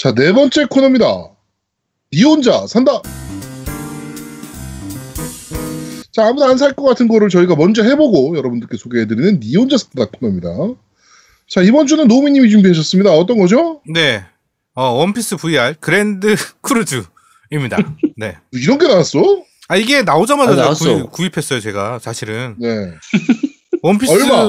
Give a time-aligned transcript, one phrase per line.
[0.00, 1.06] 자, 네 번째 코너입니다.
[2.12, 3.02] 니 혼자 산다.
[6.12, 10.10] 자, 아무도 안 살 것 같은 거를 저희가 먼저 해보고 여러분들께 소개해드리는 니 혼자 산다
[10.18, 10.48] 코너입니다.
[11.48, 13.12] 자, 이번 주는 노미님이 준비하셨습니다.
[13.12, 13.82] 어떤 거죠?
[13.92, 14.24] 네.
[14.74, 17.76] 어, 원피스 VR Grand Cruise입니다.
[18.16, 18.38] 네.
[18.52, 19.20] 이런 게 나왔어?
[19.68, 20.74] 아, 이게 나오자마자 아.
[20.74, 21.98] 구입, 구입했어요, 제가.
[21.98, 22.56] 사실은.
[22.58, 22.68] 네.
[23.82, 24.48] 원피스 얼마?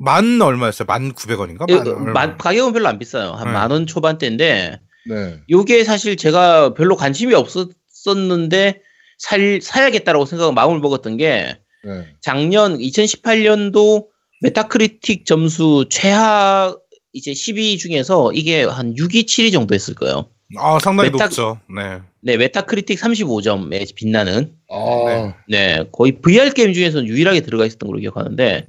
[0.00, 0.86] 만 얼마였어요?
[0.86, 1.68] 만 900원인가?
[1.70, 3.32] 이거 만- 가격은 별로 안 비싸요.
[3.32, 3.52] 한 네.
[3.52, 5.40] 만원 초반대인데 네.
[5.50, 8.80] 요게 사실 제가 별로 관심이 없었었는데
[9.18, 12.06] 살 사야겠다라고 생각 마음을 먹었던 게 네.
[12.20, 14.06] 작년 2018년도
[14.42, 16.76] Metacritic 점수 최하
[17.12, 20.28] 이제 10위 중에서 이게 한 6위, 7위 정도 했을 거예요.
[20.56, 21.58] 아, 상당히 메타- 높죠.
[21.74, 22.00] 네.
[22.20, 28.66] 네, Metacritic 35점에 빛나는 아, 네, 거의 VR 게임 중에서는 유일하게 들어가 있었던 걸로 기억하는데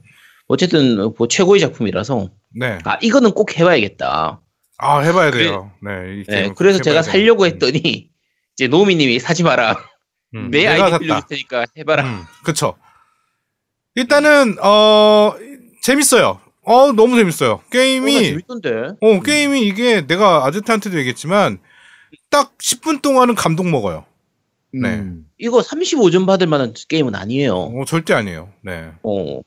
[0.49, 2.79] 어쨌든 뭐 최고의 작품이라서 네.
[2.83, 4.41] 아 이거는 꼭 해봐야겠다.
[4.81, 5.71] 아, 해봐야 돼요.
[5.83, 5.91] 네.
[6.15, 7.11] 이 네, 게임은 그래서 꼭 제가 해봐야 돼요.
[7.11, 8.09] 살려고 했더니
[8.55, 9.75] 이제 노미님이 사지 마라.
[10.35, 10.99] 음, 내 아이디.
[10.99, 12.03] 빌려줄 테니까 해봐라.
[12.03, 12.75] 음, 그쵸.
[13.95, 15.33] 일단은, 어,
[15.81, 16.39] 재밌어요.
[16.63, 17.51] 어, 너무 재밌어요.
[17.53, 18.69] 어, 나 게임이, 재밌던데.
[19.01, 21.59] 어, 게임이 이게 내가 아즈트한테도 얘기했지만,
[22.29, 24.05] 딱 10분 동안은 감동 먹어요.
[24.71, 24.95] 네.
[24.95, 25.25] 음.
[25.37, 27.55] 이거 35점 받을 만한 게임은 아니에요.
[27.55, 28.49] 어, 절대 아니에요.
[28.61, 28.91] 네.
[29.03, 29.41] 어.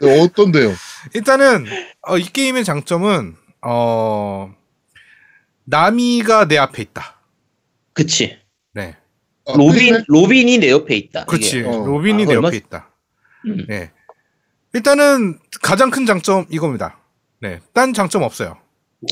[0.00, 0.72] 네, 어떤데요?
[1.14, 1.66] 일단은,
[2.02, 4.54] 어, 이 게임의 장점은, 어,
[5.64, 7.20] 나미가 내 앞에 있다.
[7.94, 8.38] 그치.
[8.72, 8.96] 네.
[9.46, 10.04] 아, 로빈?
[10.08, 11.24] 로빈이 내 옆에 있다.
[11.26, 11.62] 그렇지.
[11.62, 11.84] 어.
[11.86, 12.90] 로빈이 아, 내 얼마- 옆에 있다.
[13.46, 13.64] 음.
[13.68, 13.90] 네.
[14.72, 16.98] 일단은 가장 큰 장점 이겁니다.
[17.40, 17.60] 네.
[17.72, 18.58] 딴 장점 없어요.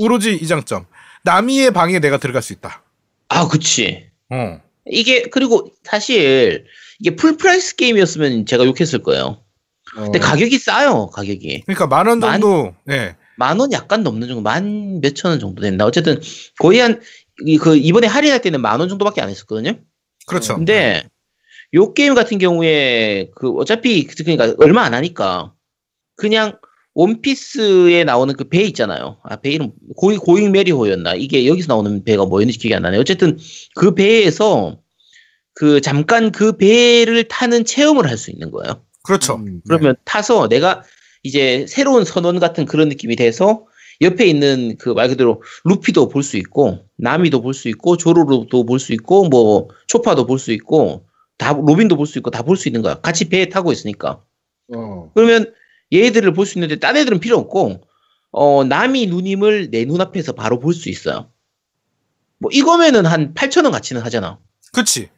[0.00, 0.86] 오로지 이 장점.
[1.22, 2.82] 나미의 방에 내가 들어갈 수 있다.
[3.28, 4.10] 아, 그치.
[4.30, 4.60] 어.
[4.86, 6.66] 이게, 그리고 사실,
[7.02, 9.42] 이게 full price 게임이었으면 제가 욕했을 거예요.
[9.96, 10.02] 어.
[10.04, 11.62] 근데 가격이 싸요, 가격이.
[11.66, 12.74] 그러니까 만원 만- 정도.
[12.86, 13.16] 네.
[13.36, 15.84] 만원 약간 넘는 정도, 만 몇천 원 정도 된다.
[15.84, 16.20] 어쨌든,
[16.60, 17.00] 거의 한,
[17.44, 19.78] 이- 그, 이번에 할인할 때는 만 원 정도밖에 안 했었거든요.
[20.26, 20.54] 그렇죠.
[20.54, 21.02] 근데,
[21.74, 25.54] 요 게임 같은 경우에, 그, 어차피, 그러니까 얼마 안 하니까,
[26.16, 26.56] 그냥,
[26.94, 29.16] 원피스에 나오는 그 배 있잖아요.
[29.24, 31.14] 아, 배 이름, 고잉, 고잉 메리호였나?
[31.14, 32.98] 이게 여기서 나오는 배가 뭐였는지 기억이 안 나네.
[32.98, 33.38] 어쨌든,
[33.74, 34.78] 그 배에서,
[35.54, 38.82] 그, 잠깐 그 배를 타는 체험을 할 수 있는 거예요.
[39.02, 39.34] 그렇죠.
[39.36, 40.82] 음, 그러면 타서 내가
[41.22, 43.66] 이제 새로운 선원 같은 그런 느낌이 돼서
[44.00, 48.78] 옆에 있는 그 말 그대로 루피도 볼 수 있고 나미도 볼 수 있고 조로로도 볼
[48.78, 51.06] 수 있고 뭐 초파도 볼 수 있고
[51.38, 52.94] 다 로빈도 볼 수 있고 다 볼 수 있는 거야.
[53.00, 54.20] 같이 배에 타고 있으니까.
[54.74, 55.10] 어.
[55.14, 55.52] 그러면
[55.92, 57.82] 얘들을 볼 수 있는데 딴 애들은 필요 없고
[58.32, 61.28] 어 나미 누님을 내 눈앞에서 바로 볼 수 있어요.
[62.38, 64.38] 뭐 이거면은 한 8천 원 가치는 하잖아.
[64.72, 65.08] 그치.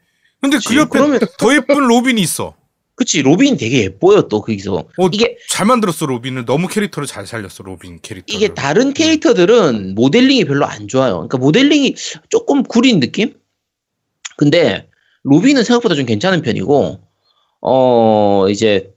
[0.50, 0.76] 근데 그.
[0.76, 2.54] 옆에 그러면- 더 예쁜 로빈이 있어.
[2.96, 4.84] 그치 로빈 되게 예뻐요 또 거기서.
[4.98, 6.44] 어, 이게 잘 만들었어, 로빈을.
[6.44, 8.32] 너무 캐릭터를 잘 살렸어, 로빈 캐릭터.
[8.36, 11.14] 이게 다른 캐릭터들은 모델링이 별로 안 좋아요.
[11.14, 11.96] 그러니까 모델링이
[12.28, 13.34] 조금 구린 느낌?
[14.36, 14.88] 근데
[15.24, 17.00] 로비는 생각보다 좀 괜찮은 편이고,
[17.62, 18.92] 어, 이제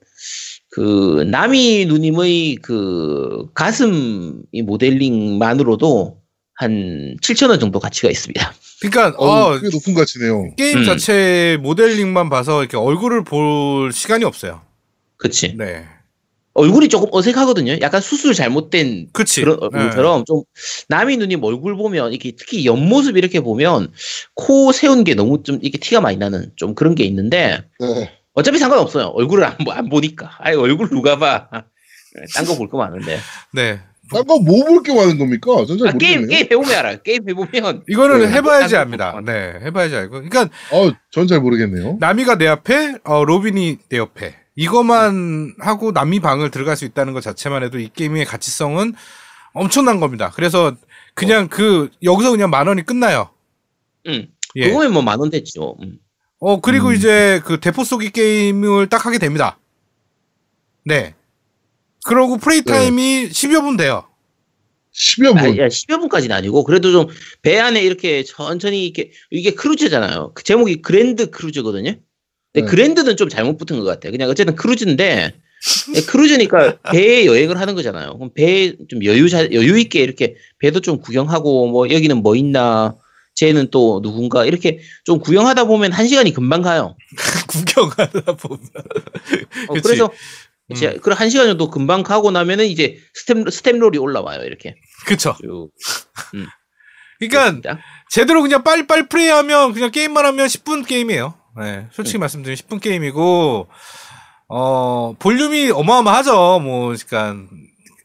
[0.69, 6.19] 그 나미 누님의 그 가슴 이 모델링만으로도
[6.57, 8.53] 한 7,000원 정도 가치가 있습니다.
[8.81, 10.55] 그러니까, 어, 어, 꽤 높은 가치네요.
[10.55, 10.83] 게임 음.
[10.85, 14.61] 자체 모델링만 봐서 이렇게 얼굴을 볼 시간이 없어요.
[15.17, 15.55] 그치?
[15.57, 15.85] 네.
[16.53, 17.77] 얼굴이 조금 어색하거든요.
[17.81, 19.41] 약간 수술 잘못된 그치.
[19.41, 19.67] 그런 네.
[19.79, 20.41] 얼굴처럼 좀
[20.89, 23.91] 나미 누님 얼굴 보면 이렇게 특히 옆모습 이렇게 보면
[24.33, 28.11] 코 세운 게 너무 좀 이렇게 티가 많이 나는 좀 그런 게 있는데 네.
[28.33, 29.05] 어차피 상관없어요.
[29.09, 30.35] 얼굴을 안, 보- 안 보니까.
[30.39, 31.47] 아이 얼굴 누가 봐.
[32.35, 33.19] 딴 거 볼 거 많은데.
[33.53, 33.79] 네.
[34.11, 35.65] 딴거 뭐 볼 게 많은 겁니까?
[35.67, 36.27] 전 잘 아, 게임 모르겠네요.
[36.27, 36.97] 게임 해보면 알아요.
[37.03, 38.27] 게임 해보면 이거는 네.
[38.31, 39.11] 해봐야지 압니다.
[39.13, 40.21] 볼 네, 해봐야지 알고.
[40.29, 41.97] 그러니까 어, 전 잘 모르겠네요.
[41.99, 44.35] 나미가 내 앞에, 어, 로빈이 내 옆에.
[44.55, 48.93] 이것만 하고 나미 방을 들어갈 수 있다는 것 자체만 해도 이 게임의 가치성은
[49.53, 50.31] 엄청난 겁니다.
[50.35, 50.75] 그래서
[51.13, 53.29] 그냥 그 여기서 그냥 만 원이 끝나요.
[54.07, 54.27] 응.
[54.55, 54.67] 예.
[54.67, 55.75] 그거면 뭐 만 원 됐죠.
[55.81, 55.99] 음.
[56.39, 56.93] 어 그리고 음.
[56.95, 59.57] 이제 그 대포 쏘기 게임을 딱 하게 됩니다.
[60.85, 61.13] 네.
[62.07, 64.03] 그러고 플레이 타임이 10여 분 돼요.
[64.93, 65.57] 10여 아, 분.
[65.59, 67.07] 야, 10여 분까지는 아니고 그래도 좀
[67.41, 70.31] 배 안에 이렇게 천천히 이렇게 이게 크루즈잖아요.
[70.33, 71.91] 그 제목이 그랜드 크루즈거든요.
[72.53, 72.71] 근데 네.
[72.71, 74.11] 그랜드는 좀 잘못 붙은 것 같아요.
[74.11, 75.33] 그냥 어쨌든 크루즈인데
[75.95, 78.15] 예, 크루즈니까 배에 여행을 하는 거잖아요.
[78.17, 82.95] 그럼 배에 좀 여유 자, 여유 있게 이렇게 배도 좀 구경하고 뭐 여기는 뭐 있나
[83.35, 86.95] 쟤는 또 누군가 이렇게 좀 구경하다 보면 한 시간이 금방 가요.
[87.47, 88.59] 구경하다 보면.
[89.69, 89.73] 어.
[89.83, 90.09] 그래서
[90.71, 90.99] 음.
[91.01, 94.43] 그한 한 시간 정도 금방 가고 나면은 이제 staff staff roll이 올라와요.
[94.43, 94.75] 이렇게
[95.05, 95.35] 그쵸.
[95.41, 95.71] 쭉.
[97.19, 97.79] 그러니까 그렇습니다.
[98.09, 101.33] 제대로 그냥 빨리빨리 플레이하면 그냥 게임만 하면 10분 게임이에요.
[101.59, 103.67] 네, 솔직히 말씀드리면 10분 게임이고
[104.49, 106.59] 어 볼륨이 어마어마하죠.
[106.59, 107.35] 뭐 그러니까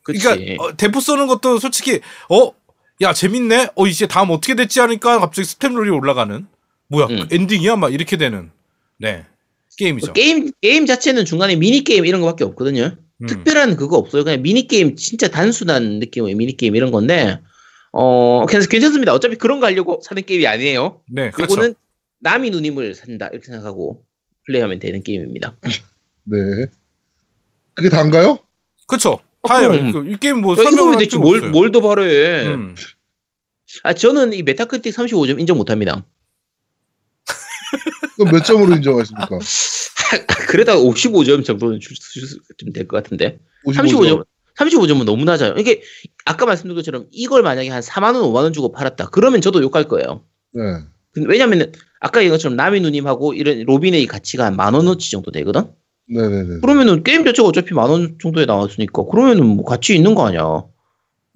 [0.02, 0.20] 그치.
[0.20, 2.62] 그러니까 어, 대포 쏘는 것도 솔직히 어
[3.02, 3.70] 야 재밌네.
[3.74, 6.46] 어 이제 다음 어떻게 됐지 하니까 갑자기 staff roll이 올라가는.
[6.88, 7.28] 뭐야 음.
[7.30, 8.52] 엔딩이야 막 이렇게 되는.
[8.98, 9.26] 네
[9.78, 10.12] 게임이죠.
[10.12, 12.96] 게임 게임 자체는 중간에 미니 게임 이런 거밖에 없거든요.
[13.22, 13.26] 음.
[13.26, 14.24] 특별한 그거 없어요.
[14.24, 17.38] 그냥 미니 게임 진짜 단순한 느낌의 미니 게임 이런 건데
[17.92, 19.12] 어 그래서 괜찮습니다.
[19.14, 21.00] 어차피 그런 거 하려고 사는 게임이 아니에요.
[21.10, 21.54] 네 그렇죠.
[21.54, 21.74] 이거는
[22.20, 24.04] 나미 누님을 산다 이렇게 생각하고
[24.46, 25.56] 플레이하면 되는 게임입니다.
[26.24, 26.36] 네.
[27.74, 28.38] 그게 다인가요?
[28.86, 29.20] 그렇죠.
[29.42, 29.70] 어, 다요.
[29.70, 29.92] 그럼.
[29.92, 31.50] 그, 이 게임 뭐 설명을 할 대체 뭘.
[31.50, 32.46] 뭘 더 바래.
[32.46, 32.74] 음.
[33.84, 36.04] 아, 저는 이 메타크리틱 35점 인정 못 합니다.
[38.24, 39.38] 그럼 몇 점으로 인정하십니까?
[40.48, 43.38] 그래도 55점 정도는 줄 수 좀 될 것 같은데.
[43.66, 43.74] 55점.
[43.74, 44.24] 35점,
[44.58, 45.54] 35점은 너무 낮아요.
[45.58, 45.82] 이게,
[46.24, 49.08] 아까 말씀드린 것처럼 이걸 만약에 한 4만 원, 5만 원 주고 팔았다.
[49.10, 50.22] 그러면 저도 욕할 거예요.
[50.52, 50.62] 네.
[51.12, 55.64] 근데 왜냐면은, 아까 얘기한 것처럼 남이 누님하고 이런 로빈의 가치가 한 만 원어치 정도 되거든?
[56.08, 56.60] 네네네.
[56.60, 60.64] 그러면은 게임 자체가 어차피 만 원 정도에 나왔으니까, 그러면은 뭐 가치 있는 거 아니야.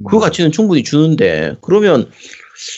[0.08, 0.20] 그 음.
[0.20, 2.10] 가치는 충분히 주는데, 그러면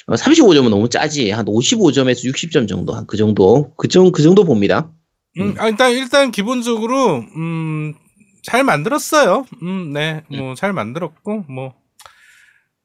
[0.08, 1.30] 35점은 너무 짜지.
[1.30, 3.72] 한 55점에서 60점 정도, 한 그 정도.
[3.76, 4.90] 그, 정, 그 정도 봅니다.
[5.38, 7.94] 음, 아, 일단 일단 기본적으로 음,
[8.42, 9.46] 잘 만들었어요.
[9.62, 11.74] 음, 네, 뭐 잘 만들었고 뭐.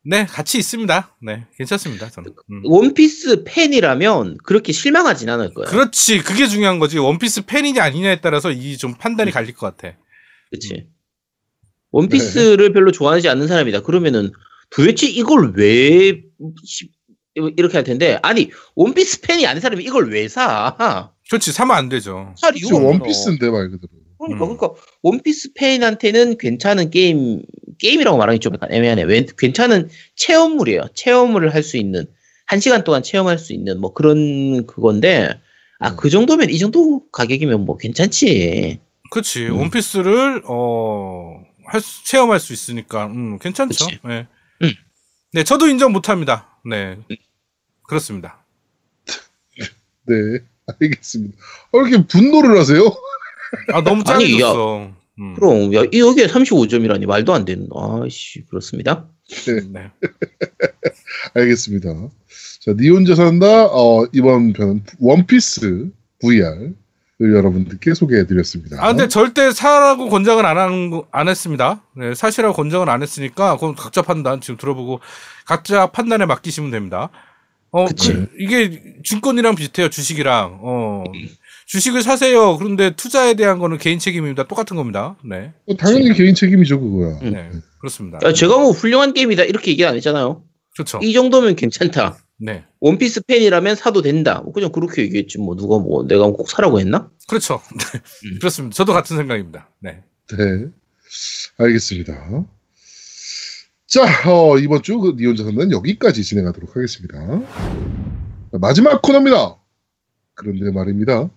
[0.06, 1.16] 네, 가치 있습니다.
[1.22, 2.10] 네, 괜찮습니다.
[2.10, 2.34] 저는.
[2.52, 2.62] 음.
[2.66, 5.70] 원피스 팬이라면 그렇게 실망하진 않을 거예요.
[5.70, 7.00] 그렇지, 그게 중요한 거지.
[7.00, 9.96] 원피스 팬이냐 아니냐에 따라서 이 좀 판단이 갈릴 것 같아.
[10.52, 10.88] 그치.
[11.92, 13.82] 원피스를 별로 좋아하지 않는 사람이다.
[13.84, 14.32] 그러면은
[14.72, 15.68] 도대체 이걸 왜
[16.10, 16.24] 시-
[17.36, 21.10] 이렇게 할 텐데 아니 원피스 팬이 아닌 사람이 이걸 왜 사?
[21.30, 22.34] 그렇지, 사면 안 되죠.
[22.38, 22.78] 살 없어.
[22.80, 23.90] 원피스인데 말 그대로.
[24.20, 24.58] 그러니까 음.
[24.58, 27.42] 그러니까 원피스 팬한테는 괜찮은 게임
[27.80, 29.04] 게임이라고 말하기 좀 약간 애매하네.
[29.04, 30.84] 왜 괜찮은 체험물이에요.
[30.94, 32.06] 체험을 할 수 있는
[32.46, 35.30] 한 시간 동안 체험할 수 있는 뭐 그런 그건데
[35.80, 35.96] 아 음.
[35.98, 38.80] 그 정도면 이 정도 가격이면 뭐 괜찮지.
[39.12, 39.58] 그렇지, 음.
[39.60, 43.86] 원피스를 어, 할 수- 체험할 수 있으니까 음, 괜찮죠.
[43.88, 44.00] 그치.
[44.06, 44.28] 네.
[45.34, 45.38] 음.
[45.38, 46.60] 네, 저도 인정 못합니다.
[46.66, 46.98] 네,
[47.88, 48.46] 그렇습니다.
[50.08, 50.16] 네.
[50.80, 51.36] 알겠습니다.
[51.72, 52.84] 어, 이렇게 분노를 하세요?
[53.74, 54.04] 아 너무.
[54.04, 54.92] 짱이었어.
[55.20, 55.34] 음.
[55.36, 57.68] 그럼 야, 이 여기에 35점이라니 말도 안 되는.
[57.76, 59.08] 아씨 그렇습니다.
[59.72, 59.92] 네.
[61.36, 61.90] 알겠습니다.
[62.62, 66.76] 자, 니 혼자 산다, 어, 이번 편은 원피스 VR을
[67.32, 68.78] 여러분들께 소개해드렸습니다.
[68.84, 71.82] 아, 근데 절대 사라고 권장은 안, 한, 거- 안 했습니다.
[71.96, 75.00] 네, 사실하고 권장은 안 했으니까, 그건 각자 판단 지금 들어보고,
[75.46, 77.10] 각자 판단에 맡기시면 됩니다.
[77.72, 78.14] 어, 그치.
[78.14, 80.60] 그, 이게 증권이랑 비슷해요, 주식이랑.
[80.62, 81.04] 어,
[81.66, 82.58] 주식을 사세요.
[82.58, 84.44] 그런데 투자에 대한 거는 개인 책임입니다.
[84.48, 85.16] 똑같은 겁니다.
[85.24, 85.54] 네.
[85.68, 87.18] 어, 당연히 개인 책임이죠, 그거야.
[87.24, 87.32] 음.
[87.32, 87.50] 네.
[87.80, 88.20] 그렇습니다.
[88.24, 90.44] 야, 제가 뭐 훌륭한 게임이다 이렇게 얘기 안 했잖아요.
[90.76, 91.00] 그렇죠.
[91.02, 92.18] 이 정도면 괜찮다.
[92.44, 92.66] 네.
[92.82, 94.42] 원피스 팬이라면 사도 된다.
[94.44, 97.10] 뭐 그냥 그렇게 얘기했지 뭐 누가 뭐 내가 꼭 사라고 했나?
[97.30, 97.62] 그렇죠.
[97.72, 98.02] 네.
[98.26, 98.40] 음.
[98.40, 98.76] 그렇습니다.
[98.76, 99.70] 저도 같은 생각입니다.
[99.80, 100.04] 네.
[100.30, 100.68] 네.
[101.58, 102.46] 알겠습니다.
[103.88, 107.18] 자, 어, 이번 주그 니혼자 산다는 여기까지 진행하도록 하겠습니다.
[108.52, 109.56] 자, 마지막 코너입니다.
[110.34, 111.30] 그런데 말입니다.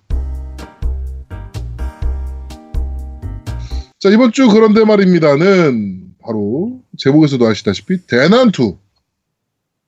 [4.00, 8.78] 자, 이번 주 그런데 말입니다는 바로 제목에서도 아시다시피 대난투.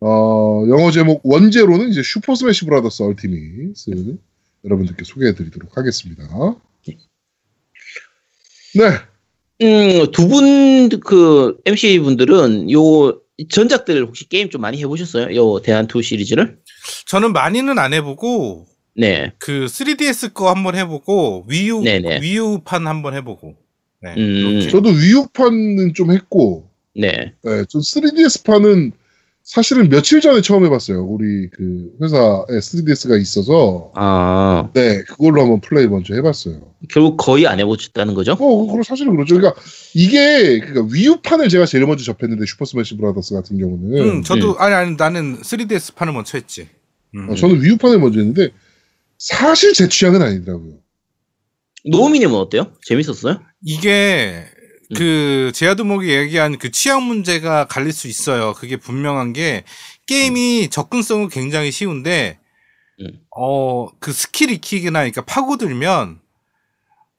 [0.00, 4.16] 어, 영어 제목 원제로는 이제 슈퍼 스매시 브라더스 얼티밋을
[4.64, 6.22] 여러분들께 소개해 드리도록 하겠습니다.
[8.74, 8.84] 네.
[9.60, 15.34] 음, 두 분 그 MC 분들은 요 전작들 혹시 게임 좀 많이 해보셨어요?
[15.36, 16.58] 요 대한투 시리즈를?
[17.06, 19.32] 저는 많이는 안 해보고, 네.
[19.38, 22.20] 그 3DS 거 한번 해보고, 위유, 네네.
[22.22, 23.56] 위유판 한번 해보고.
[24.02, 24.14] 네.
[24.16, 24.68] 음.
[24.70, 27.32] 저도 위유판은 좀 했고, 네.
[27.42, 28.92] 네, 전 3DS판은
[29.48, 31.02] 사실은 며칠 전에 처음 해봤어요.
[31.02, 36.74] 우리 그 회사에 3DS가 있어서, 아 네, 그걸로 한번 플레이 먼저 해봤어요.
[36.90, 38.32] 결국 거의 안 해보셨다는 거죠?
[38.32, 39.36] 어, 그럼 사실은 그렇죠.
[39.36, 39.58] 그러니까
[39.94, 44.58] 이게 그러니까 Wii U판을 제가 제일 먼저 접했는데 슈퍼 스매시 브라더스 같은 경우는 응, 저도,
[44.58, 46.68] 아니, 아니, 나는 3DS 판을 먼저 했지.
[47.14, 47.30] 음.
[47.30, 48.50] 어, 저는 Wii U판을 먼저 했는데
[49.16, 50.74] 사실 제 취향은 아니더라고요.
[51.86, 52.72] 노우미님은 어때요?
[52.84, 53.40] 재밌었어요?
[53.64, 54.57] 이게, 음.
[54.96, 58.54] 그, 제아드목이 얘기한 그 취향 문제가 갈릴 수 있어요.
[58.54, 59.64] 그게 분명한 게,
[60.06, 62.38] 게임이 접근성은 굉장히 쉬운데,
[63.00, 63.20] 음.
[63.36, 66.20] 어, 그 스킬 익히기나, 그러니까 파고들면,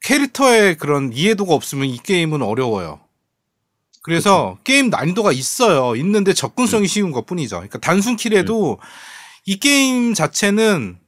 [0.02, 3.00] 캐릭터의 그런 이해도가 없으면 이 게임은 어려워요.
[4.02, 5.94] 그래서 게임 난이도가 있어요.
[5.96, 7.56] 있는데 접근성이 쉬운 것 뿐이죠.
[7.56, 8.80] 그러니까 단순 킬에도
[9.44, 10.98] 이 게임 자체는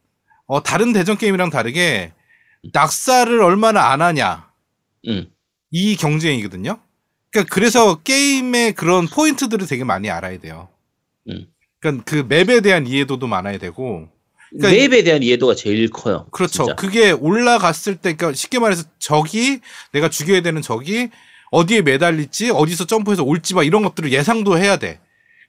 [0.47, 2.13] 어, 다른 대전 게임이랑 다르게
[2.73, 4.51] 낙사를 얼마나 안 하냐.
[5.09, 5.32] 음.
[5.73, 6.79] 이 경쟁이거든요.
[7.31, 10.69] 그러니까 그래서 게임의 그런 포인트들을 되게 많이 알아야 돼요.
[11.29, 11.47] 음.
[11.81, 14.09] 그러니까 그 맵에 대한 이해도도 많아야 되고.
[14.51, 16.27] 그러니까 맵에 대한 이해도가 제일 커요.
[16.31, 16.65] 그렇죠.
[16.65, 16.75] 진짜.
[16.77, 19.61] 그게 올라갔을 때, 그러니까 쉽게 말해서 적이
[19.93, 21.09] 내가 죽여야 되는 적이
[21.51, 25.01] 어디에 매달릴지, 어디서 점프해서 올지 막 이런 것들을 예상도 해야 돼.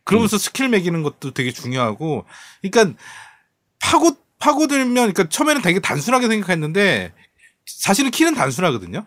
[0.06, 2.26] 그러면서 스킬 매기는 것도 되게 중요하고,
[2.62, 2.98] 그러니까
[3.80, 7.14] 파고 파고들면, 그러니까 처음에는 되게 단순하게 생각했는데
[7.66, 9.06] 사실은 키는 단순하거든요.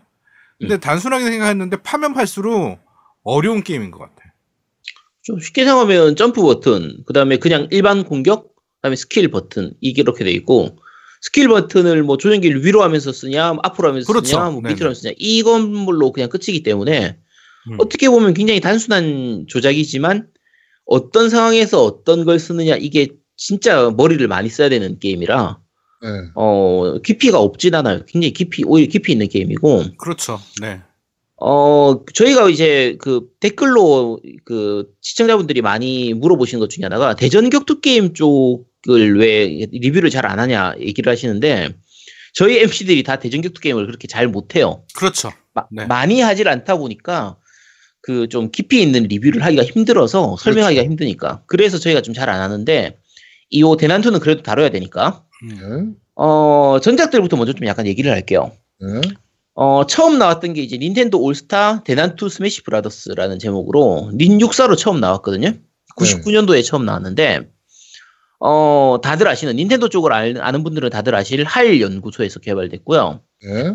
[0.58, 2.78] 근데 단순하게 생각했는데 파면 팔수록
[3.22, 4.16] 어려운 게임인 것 같아.
[5.22, 10.02] 좀 쉽게 생각하면 점프 버튼, 그 다음에 그냥 일반 공격, 그 다음에 스킬 버튼, 이게
[10.02, 10.78] 이렇게 돼 있고,
[11.20, 14.28] 스킬 버튼을 뭐 조정기를 위로 하면서 쓰냐, 앞으로 하면서 그렇죠.
[14.28, 14.60] 쓰냐, 뭐.
[14.62, 17.18] 밑으로 하면서 쓰냐, 이런 걸로 그냥 끝이기 때문에,
[17.70, 17.76] 음.
[17.78, 20.28] 어떻게 보면 굉장히 단순한 조작이지만,
[20.84, 25.58] 어떤 상황에서 어떤 걸 쓰느냐, 이게 진짜 머리를 많이 써야 되는 게임이라,
[26.02, 26.08] 네.
[26.34, 28.00] 어, 깊이가 없진 않아요.
[28.06, 30.40] 굉장히 깊이, 오히려 깊이 있는 게임이고, 그렇죠.
[30.60, 30.80] 네.
[31.38, 38.14] 어, 저희가 이제 그 댓글로 그 시청자분들이 많이 물어보시는 것 중에 하나가 대전 격투 게임
[38.14, 41.68] 쪽을 왜 리뷰를 잘 안 하냐 얘기를 하시는데
[42.32, 44.82] 저희 MC들이 다 대전 격투 게임을 그렇게 잘 못해요.
[44.94, 45.30] 그렇죠.
[45.52, 45.84] 마- 네.
[45.86, 47.36] 많이 하질 않다 보니까
[48.00, 50.90] 그 좀 깊이 있는 리뷰를 하기가 힘들어서 설명하기가 그렇죠.
[50.90, 52.96] 힘드니까 그래서 저희가 좀 잘 안 하는데
[53.50, 55.94] 이오 대난투는 그래도 다뤄야 되니까 음.
[55.94, 55.96] 네.
[56.14, 58.52] 어 전작들부터 먼저 좀 약간 얘기를 할게요.
[58.80, 59.00] 네.
[59.58, 65.52] 어, 처음 나왔던 게 이제 닌텐도 올스타 대난투 스매시 브라더스라는 제목으로 닌64로 처음 나왔거든요.
[65.96, 67.48] 99년도에 처음 나왔는데,
[68.38, 73.20] 어, 다들 아시는, 닌텐도 쪽을 알- 아는 분들은 다들 아실 할 연구소에서 개발됐고요.
[73.44, 73.74] 네.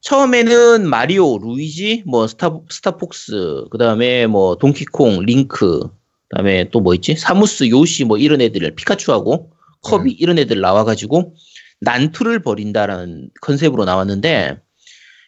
[0.00, 6.94] 처음에는 마리오, 루이지, 뭐 스타, 스타폭스, 그 다음에 뭐 동키콩, 링크, 그 다음에 또 뭐
[6.94, 7.16] 있지?
[7.16, 9.50] 사무스, 요시 뭐 이런 애들, 피카츄하고
[9.90, 11.34] 커비 이런 애들 나와가지고
[11.80, 14.58] 난투를 벌인다라는 컨셉으로 나왔는데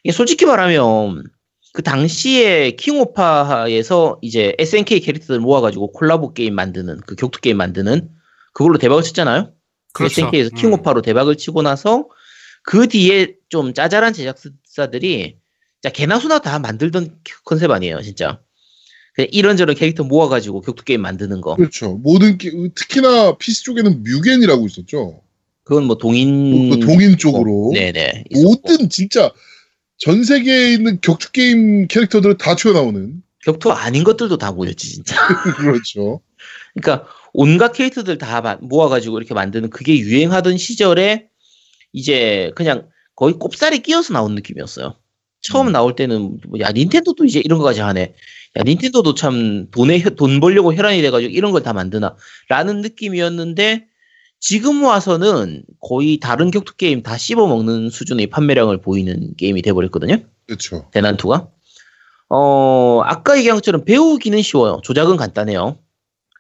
[0.05, 1.25] 이게 솔직히 말하면
[1.73, 8.09] 그 당시에 킹오파에서 이제 SNK 캐릭터들 모아가지고 콜라보 게임 만드는 그 격투 게임 만드는
[8.53, 9.53] 그걸로 대박을 쳤잖아요.
[9.93, 10.23] 그렇죠.
[10.23, 10.57] SNK에서 음.
[10.57, 12.09] 킹오파로 대박을 치고 나서
[12.63, 15.39] 그 뒤에 좀 짜잘한 제작사들이
[15.83, 18.41] 자 개나 소나 다 만들던 컨셉 아니에요, 진짜.
[19.25, 21.57] 이런저런 캐릭터 모아가지고 격투 게임 만드는 거.
[21.57, 21.95] 그렇죠.
[21.95, 25.21] 모든 게, 특히나 PC 쪽에는 뮤겐이라고 있었죠.
[25.65, 27.73] 그건 뭐 동인 그 동인 쪽으로.
[27.75, 28.25] 네네.
[28.43, 29.31] 모든 진짜
[29.99, 33.23] 전 세계에 있는 격투 게임 캐릭터들을 다 튀어나오는.
[33.45, 35.17] 격투 아닌 것들도 다 모였지 진짜.
[35.59, 36.21] 그렇죠.
[36.75, 41.29] 그러니까 온갖 캐릭터들 다 마- 모아가지고 이렇게 만드는 그게 유행하던 시절에
[41.93, 44.95] 이제 그냥 거의 꼽살에 끼어서 나온 느낌이었어요.
[45.41, 45.73] 처음 음.
[45.73, 48.15] 나올 때는 뭐, 야 닌텐도도 이제 이런 거까지 하네.
[48.59, 53.87] 야 닌텐도도 참 돈에 혈- 돈 벌려고 혈안이 돼가지고 이런 걸 다 만드나라는 느낌이었는데
[54.41, 60.19] 지금 와서는 거의 다른 격투 게임 다 씹어먹는 수준의 판매량을 보이는 게임이 돼버렸거든요.
[60.47, 60.89] 그렇죠.
[60.93, 61.49] 대난투가.
[62.31, 64.81] 어, 아까 얘기한 것처럼 배우기는 쉬워요.
[64.85, 65.79] 조작은 간단해요.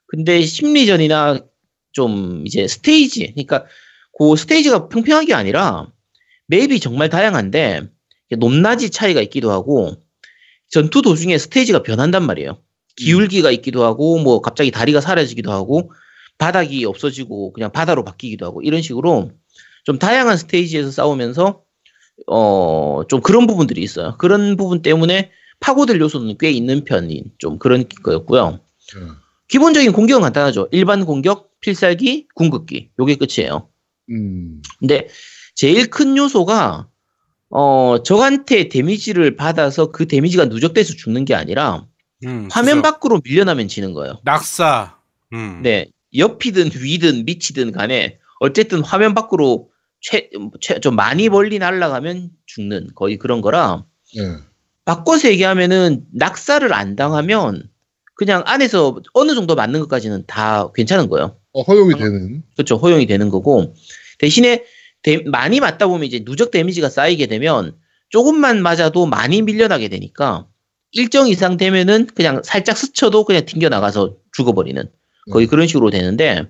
[0.07, 1.41] 근데 심리전이나
[1.93, 3.65] 좀 이제 스테이지, 그러니까
[4.19, 5.89] 그 스테이지가 평평한 게 아니라
[6.49, 7.89] 맵이 정말 다양한데
[8.37, 9.93] 높낮이 차이가 있기도 하고
[10.69, 12.59] 전투 도중에 스테이지가 변한단 말이에요.
[12.97, 15.93] 기울기가 있기도 하고 뭐 갑자기 다리가 사라지기도 하고
[16.37, 19.33] 바닥이 없어지고 그냥 바다로 바뀌기도 하고 이런 식으로
[19.85, 21.63] 좀 다양한 스테이지에서 싸우면서
[22.27, 24.17] 어, 좀 그런 부분들이 있어요.
[24.19, 25.31] 그런 부분 때문에
[25.61, 28.61] 파고들 요소는 꽤 있는 편인 좀 그런 거였고요.
[28.95, 29.01] 네.
[29.49, 30.69] 기본적인 공격은 간단하죠.
[30.73, 32.91] 일반 공격, 필살기, 궁극기.
[32.99, 33.69] 요게 끝이에요.
[34.11, 34.63] 음.
[34.79, 35.09] 근데
[35.55, 36.89] 제일 큰 요소가
[37.51, 41.87] 어, 적한테 데미지를 받아서 그 데미지가 누적돼서 죽는 게 아니라
[42.25, 42.83] 음, 화면 그죠.
[42.83, 44.21] 밖으로 밀려나면 지는 거예요.
[44.25, 44.97] 낙사.
[45.33, 45.61] 음.
[45.63, 45.87] 네.
[46.17, 49.69] 옆이든 위든 밑이든 간에 어쨌든 화면 밖으로
[50.01, 53.85] 최, 최, 좀 많이 멀리 날아가면 죽는 거의 그런 거라
[54.17, 54.23] 네.
[54.85, 57.69] 바꿔서 얘기하면은 낙사를 안 당하면
[58.15, 61.37] 그냥 안에서 어느 정도 맞는 것까지는 다 괜찮은 거예요.
[61.53, 62.43] 어, 허용이 되는.
[62.57, 62.77] 그렇죠.
[62.77, 63.75] 허용이 되는 거고
[64.19, 64.65] 대신에
[65.03, 67.77] 데- 많이 맞다 보면 이제 누적 데미지가 쌓이게 되면
[68.11, 70.47] 조금만 맞아도 많이 밀려나게 되니까
[70.93, 74.83] 일정 이상 되면은 그냥 살짝 스쳐도 그냥 튕겨 나가서 죽어버리는
[75.31, 75.51] 거의 음.
[75.51, 76.49] 그런 식으로 되는데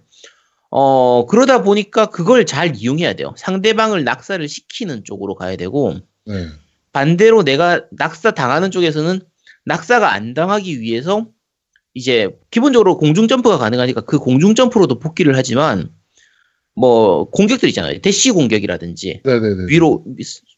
[0.70, 3.34] 어 그러다 보니까 그걸 잘 이용해야 돼요.
[3.36, 6.46] 상대방을 낙사를 시키는 쪽으로 가야 되고 네.
[6.92, 9.20] 반대로 내가 낙사 당하는 쪽에서는
[9.64, 11.26] 낙사가 안 당하기 위해서
[11.94, 15.90] 이제 기본적으로 공중 점프가 가능하니까 그 공중 점프로도 복귀를 하지만
[16.78, 18.00] 뭐 공격들 있잖아요.
[18.00, 19.66] 대시 공격이라든지 네네네.
[19.68, 20.04] 위로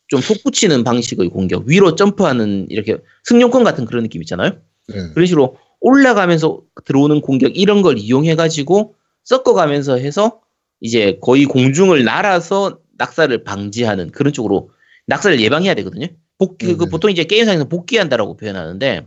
[0.08, 4.58] 좀 솟구치는 방식의 공격, 위로 점프하는 이렇게 승용권 같은 그런 느낌 있잖아요.
[4.88, 5.08] 네.
[5.14, 10.40] 그런 식으로 올라가면서 들어오는 공격 이런 걸 이용해 가지고 섞어가면서 해서
[10.80, 14.70] 이제 거의 공중을 날아서 낙사를 방지하는 그런 쪽으로
[15.06, 16.06] 낙사를 예방해야 되거든요.
[16.38, 16.86] 복귀 그.
[16.86, 19.06] 보통 이제 게임상에서 복귀한다라고 표현하는데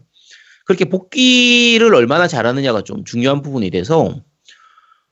[0.66, 4.16] 그렇게 복귀를 얼마나 잘하느냐가 좀 중요한 부분이 돼서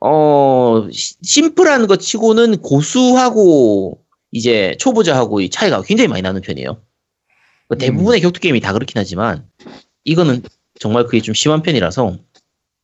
[0.02, 4.00] 어 시- 심플한 것 치고는 고수하고
[4.32, 6.82] 이제 초보자하고의 차이가 굉장히 많이 나는 편이에요.
[7.70, 9.46] 뭐 대부분의 격투 게임이 다 그렇긴 하지만
[10.04, 10.42] 이거는
[10.80, 12.18] 정말 그게 좀 심한 편이라서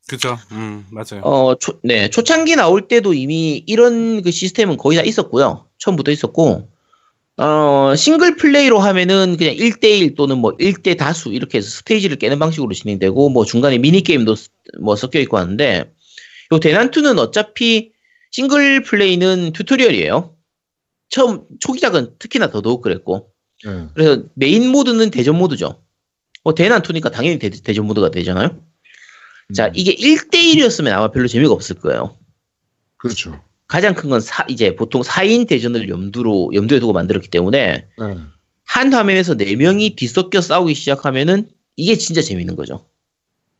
[0.07, 0.37] 그죠.
[0.53, 1.21] 음, 맞아요.
[1.23, 5.65] 어, 초, 네, 초창기 나올 때도 이미 이런 그 시스템은 거의 다 있었고요.
[5.79, 6.69] 처음부터 있었고,
[7.35, 12.73] 어, 싱글 플레이로 하면은 그냥 1대1 또는 뭐 1대 다수 이렇게 해서 스테이지를 깨는 방식으로
[12.73, 15.91] 진행되고, 뭐 중간에 미니게임도 스- 뭐 섞여 있고 하는데,
[16.51, 17.91] 요 대난투는 어차피
[18.31, 20.35] 싱글 플레이는 tutorial이에요.
[21.09, 23.31] 처음, 초기작은 특히나 더더욱 그랬고,
[23.65, 23.87] 네.
[23.93, 25.83] 그래서 메인 모드는 대전 모드죠.
[26.43, 28.61] 뭐 대난투니까 당연히 대, 대전 모드가 되잖아요.
[29.53, 32.17] 자, 음, 이게 1대1이었으면 아마 별로 재미가 없을 거예요.
[32.97, 33.41] 그렇죠.
[33.67, 38.17] 가장 큰건 사, 이제 보통 4인 대전을 염두로, 염두에 두고 만들었기 때문에 네.
[38.63, 42.87] 한 화면에서 4명이 뒤섞여 싸우기 시작하면은 이게 진짜 재밌는 거죠.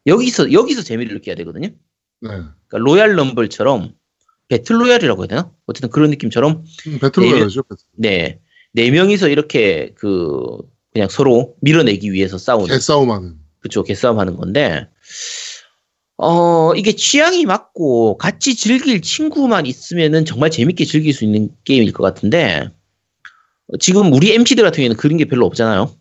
[0.06, 1.70] 여기서, 여기서 재미를 느껴야 되거든요.
[2.22, 2.30] 네.
[2.30, 3.94] 그러니까 로얄 럼블처럼
[4.48, 5.52] 배틀로얄이라고 해야 되나?
[5.66, 7.64] 어쨌든 그런 느낌처럼 음, 배틀로얄이죠.
[7.64, 7.86] 배틀.
[7.98, 8.40] 네.
[8.74, 10.58] 네 명이서 이렇게 그,
[10.94, 12.68] 그냥 서로 밀어내기 위해서 싸우는.
[12.68, 13.36] 개싸움하는.
[13.60, 14.88] 그쵸, 개싸움 하는 건데,
[16.18, 22.04] 어, 이게 취향이 맞고 같이 즐길 친구만 있으면은 정말 재밌게 즐길 수 있는 게임일 것
[22.04, 22.70] 같은데,
[23.68, 25.92] 어, 지금 우리 MC들 같은 경우에는 그런 게 별로 없잖아요.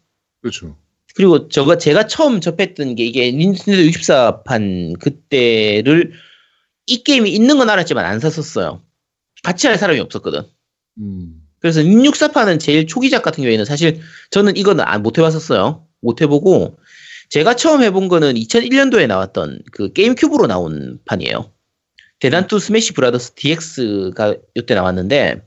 [0.40, 0.76] 그렇죠.
[1.16, 6.12] 그리고 저가, 제가 처음 접했던 게 이게 닌텐도 64판 그때를
[6.86, 8.82] 이 게임이 있는 건 알았지만 안 샀었어요.
[9.42, 10.42] 같이 할 사람이 없었거든.
[10.98, 11.42] 음.
[11.58, 15.86] 그래서 6, 64판은 제일 초기작 같은 경우에는 사실 저는 이거는 안- 못 해봤었어요.
[16.02, 16.76] 못 해보고
[17.30, 21.50] 제가 처음 해본 거는 2001년도에 나왔던 그 게임 큐브로 나온 판이에요.
[22.20, 25.42] 대난투 스매시 브라더스 DX가 이때 나왔는데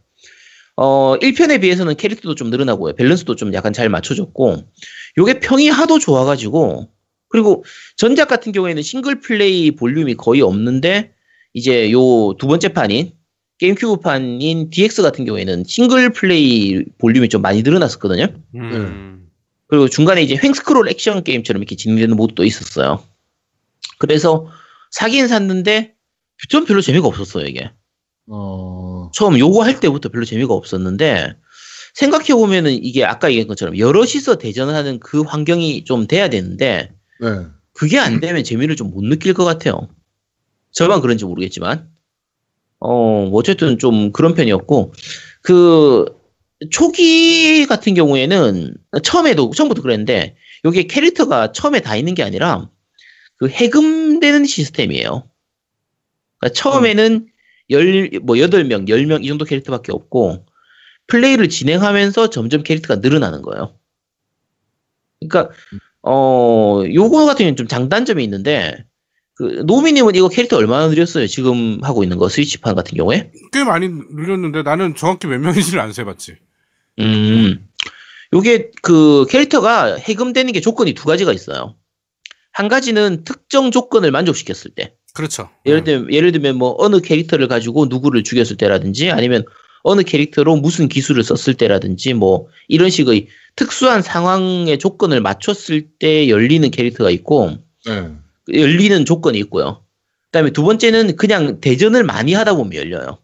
[0.81, 2.93] 어 1편에 비해서는 캐릭터도 좀 늘어나고요.
[2.95, 4.63] 밸런스도 좀 약간 잘 맞춰졌고
[5.17, 6.87] 요게 평이 하도 좋아가지고
[7.27, 7.65] 그리고
[7.97, 11.11] 전작 같은 경우에는 싱글 플레이 볼륨이 거의 없는데
[11.53, 13.11] 이제 요 두 번째 판인
[13.57, 18.27] 게임큐브 판인 DX 같은 경우에는 싱글 플레이 볼륨이 좀 많이 늘어났었거든요.
[18.55, 19.27] 음.
[19.67, 23.03] 그리고 중간에 이제 횡스크롤 액션 게임처럼 이렇게 진행되는 모드도 있었어요.
[23.97, 24.47] 그래서
[24.91, 25.93] 사긴 샀는데
[26.47, 27.69] 좀 별로 재미가 없었어요, 이게.
[28.27, 28.88] 어.
[29.13, 31.35] 처음 요거 할 때부터 별로 재미가 없었는데
[31.93, 37.27] 생각해 보면은 이게 아까 얘기한 것처럼 여럿이서 대전하는 그 환경이 좀 돼야 되는데 네.
[37.73, 39.87] 그게 안 되면 재미를 좀 못 느낄 것 같아요.
[40.71, 41.89] 저만 그런지 모르겠지만.
[42.79, 44.93] 어, 뭐 어쨌든 좀 그런 편이었고,
[45.41, 46.05] 그,
[46.71, 52.69] 초기 같은 경우에는, 처음에도, 처음부터 그랬는데, 여기에 캐릭터가 처음에 다 있는 게 아니라,
[53.37, 55.29] 그 해금되는 시스템이에요.
[56.39, 57.27] 그러니까 처음에는
[57.69, 60.45] 열, 뭐, 8명, 10명 이 정도 캐릭터밖에 없고,
[61.07, 63.75] 플레이를 진행하면서 점점 캐릭터가 늘어나는 거예요.
[65.19, 65.53] 그러니까,
[66.01, 68.85] 어, 요거 같은 경우는 좀 장단점이 있는데,
[69.35, 71.27] 그, 노미님은 이거 캐릭터 얼마나 늘렸어요?
[71.27, 73.31] 지금 하고 있는 거, 스위치판 같은 경우에?
[73.53, 76.35] 꽤 많이 늘렸는데 나는 정확히 몇 명인지를 안 세봤지.
[76.99, 77.65] 음,
[78.33, 81.75] 요게 그 캐릭터가 해금되는 게 조건이 두 가지가 있어요.
[82.51, 84.93] 한 가지는 특정 조건을 만족시켰을 때.
[85.13, 85.49] 그렇죠.
[85.65, 89.43] 예를 들면, 예를 들면 뭐 어느 캐릭터를 가지고 누구를 죽였을 때라든지 아니면
[89.81, 96.69] 어느 캐릭터로 무슨 기술을 썼을 때라든지 뭐 이런 식의 특수한 상황의 조건을 맞췄을 때 열리는
[96.69, 98.09] 캐릭터가 있고 네.
[98.53, 99.83] 열리는 조건이 있고요.
[100.25, 103.19] 그다음에 두 번째는 그냥 대전을 많이 하다 보면 열려요.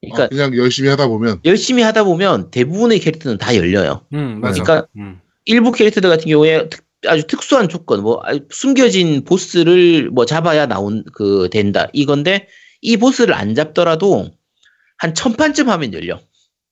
[0.00, 4.02] 그러니까 아, 그냥 열심히 하다 보면 열심히 하다 보면 대부분의 캐릭터는 다 열려요.
[4.14, 4.62] 음, 맞아.
[4.62, 5.20] 그러니까 음.
[5.44, 11.48] 일부 캐릭터들 같은 경우에 특- 아주 특수한 조건, 뭐 숨겨진 보스를 뭐 잡아야 나온 그
[11.50, 12.48] 된다 이건데
[12.80, 14.30] 이 보스를 안 잡더라도
[14.98, 16.20] 한 천판쯤 하면 열려.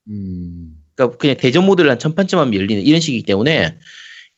[0.09, 0.77] 음.
[0.95, 3.77] 그러니까 그냥 대전 모드를 한 천판쯤 하면 열리는 이런 식이기 때문에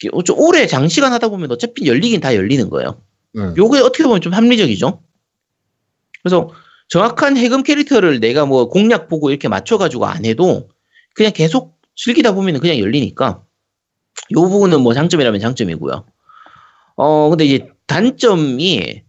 [0.01, 3.03] 이게 좀 오래 장시간 하다 보면 어차피 열리긴 다 열리는 거예요.
[3.33, 3.43] 네.
[3.57, 5.03] 요게 어떻게 보면 좀 합리적이죠.
[6.23, 6.51] 그래서
[6.89, 10.71] 정확한 해금 캐릭터를 내가 뭐 공략 보고 이렇게 맞춰가지고 안 해도
[11.15, 13.46] 그냥 계속 즐기다 보면 그냥 열리니까
[14.33, 16.05] 요 부분은 뭐 장점이라면 장점이고요.
[16.97, 19.03] 어, 근데 이제 단점이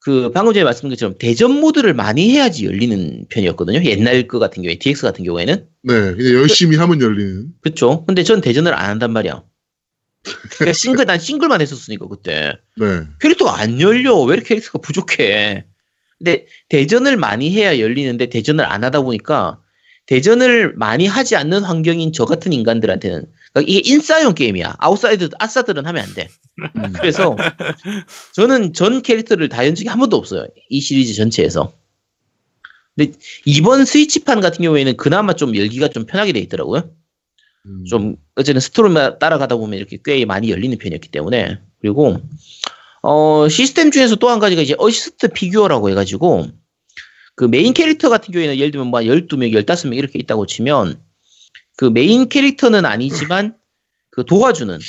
[0.00, 3.84] 그 방금 전에 말씀드린 것처럼 대전 모드를 많이 해야지 열리는 편이었거든요.
[3.84, 6.14] 옛날 거 같은 경우에 DX 같은 경우에는 네.
[6.14, 7.48] 그냥 열심히 하면 열리는.
[7.60, 8.04] 그렇죠.
[8.06, 9.42] 근데 전 대전을 안 한단 말이야.
[10.22, 13.02] 그러니까 싱글 난 싱글만 했었으니까 그때 네.
[13.20, 14.18] 캐릭터가 안 열려.
[14.20, 15.64] 왜 이렇게 캐릭터가 부족해?
[16.18, 19.60] 근데 대전을 많이 해야 열리는데 대전을 안 하다 보니까
[20.06, 23.26] 대전을 많이 하지 않는 환경인 저 같은 인간들한테는
[23.58, 24.76] 그러니까 이게 인싸용 게임이야.
[24.78, 26.28] 아웃사이드 아싸들은 하면 안 돼.
[26.76, 26.92] 음.
[26.94, 27.36] 그래서
[28.34, 30.46] 저는 전 캐릭터를 다 연 적이 한 번도 없어요.
[30.68, 31.72] 이 시리즈 전체에서.
[32.96, 33.12] 근데
[33.44, 36.90] 이번 스위치판 같은 경우에는 그나마 좀 열기가 좀 편하게 돼 있더라고요.
[37.66, 37.84] 음.
[37.84, 42.20] 좀 어쨌든 스토리만 따라가다 보면 이렇게 꽤 많이 열리는 편이었기 때문에 그리고
[43.02, 46.48] 어 시스템 중에서 또 한 가지가 이제 어시스트 피규어라고 해가지고
[47.36, 51.00] 그 메인 캐릭터 같은 경우에는 예를 들면 뭐 12명, 15명 이렇게 있다고 치면
[51.78, 53.54] 그 메인 캐릭터는 아니지만
[54.10, 54.80] 그 도와주는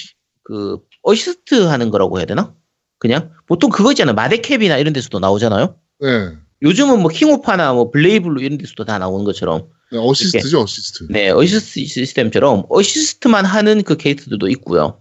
[0.43, 2.55] 그 어시스트 하는 거라고 해야 되나?
[2.97, 4.15] 그냥 보통 그거 있잖아요.
[4.15, 5.75] 마벨캡이나 이런 데서도 나오잖아요.
[6.01, 6.31] 네.
[6.63, 11.07] 요즘은 뭐 킹오파나 뭐 블레이블루 이런 데서도 다 나오는 것처럼 네, 어시스트죠, 어시스트.
[11.11, 14.99] 네 어시스트 시스템처럼 어시스트만 하는 그 캐릭터들도 있고요.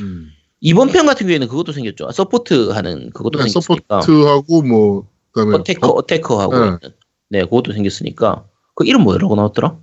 [0.00, 0.30] 음.
[0.60, 2.10] 이번 편 같은 경우에는 그것도 생겼죠.
[2.10, 4.00] support 하는 그것도 네, 생겼으니까.
[4.02, 6.88] support하고 뭐 그다음에 어테커 어, 어테커하고 네.
[7.30, 9.78] 네 그것도 생겼으니까 그 이름 뭐라고 나왔더라?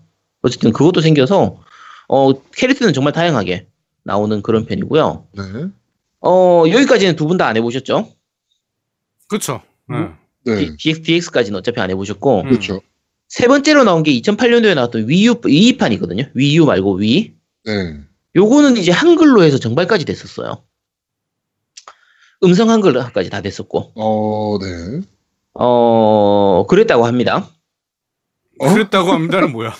[0.45, 1.59] 어쨌든 그것도 생겨서
[2.07, 3.67] 어 캐릭터는 정말 다양하게
[4.03, 5.27] 나오는 그런 편이고요.
[5.33, 5.43] 네.
[6.21, 8.11] 어 여기까지는 두 분 다 안 해보셨죠?
[9.27, 9.61] 그쵸.
[9.89, 10.15] 음.
[10.45, 10.55] 네.
[10.55, 10.75] 네.
[10.77, 12.49] DX, DX까지는 어차피 안 해보셨고 음.
[12.49, 12.81] 그렇죠.
[13.27, 16.29] 세 번째로 나온 게 2008년도에 나왔던 위유 위판이거든요.
[16.35, 17.33] 위유 말고 위.
[17.65, 17.99] 네.
[18.35, 20.61] 요거는 이제 한글로 해서 정발까지 됐었어요.
[22.43, 25.01] 음성 한글까지 다 됐었고, 어, 네.
[25.53, 27.49] 어, 그랬다고 합니다.
[28.59, 28.73] 어?
[28.73, 29.73] 그랬다고 합니다는 뭐야?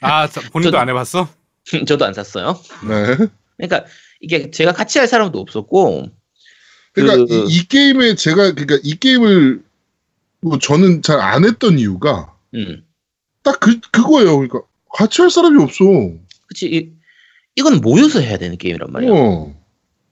[0.00, 1.28] 아, 자, 본인도 저- 안 해봤어?
[1.86, 2.58] 저도 안 샀어요.
[2.88, 3.16] 네.
[3.56, 3.84] 그러니까
[4.20, 6.06] 이게 제가 같이 할 사람도 없었고,
[6.92, 9.62] 그러니까 그- 이, 이 게임에 제가 그러니까 이 게임을
[10.40, 12.84] 뭐 저는 잘 안 했던 이유가 음,
[13.42, 14.36] 딱그 그거예요.
[14.36, 14.62] 그러니까
[14.96, 15.84] 같이 할 사람이 없어.
[16.46, 16.66] 그치.
[16.66, 16.92] 이,
[17.56, 19.10] 이건 모여서 해야 되는 게임이란 말이야.
[19.12, 19.54] 어.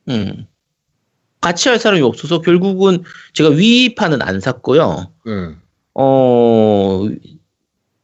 [0.08, 0.46] 음.
[1.40, 5.12] 같이 할 사람이 없어서 결국은 제가 위판은 안 샀고요.
[5.24, 5.32] 네.
[5.94, 7.35] 어, 이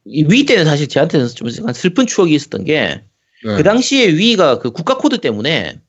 [0.05, 3.03] 위 때는 사실 저한테는 좀 약간 슬픈 추억이 있었던 게,
[3.45, 3.55] 네.
[3.57, 5.79] 그 당시에 위가 그 국가 코드 때문에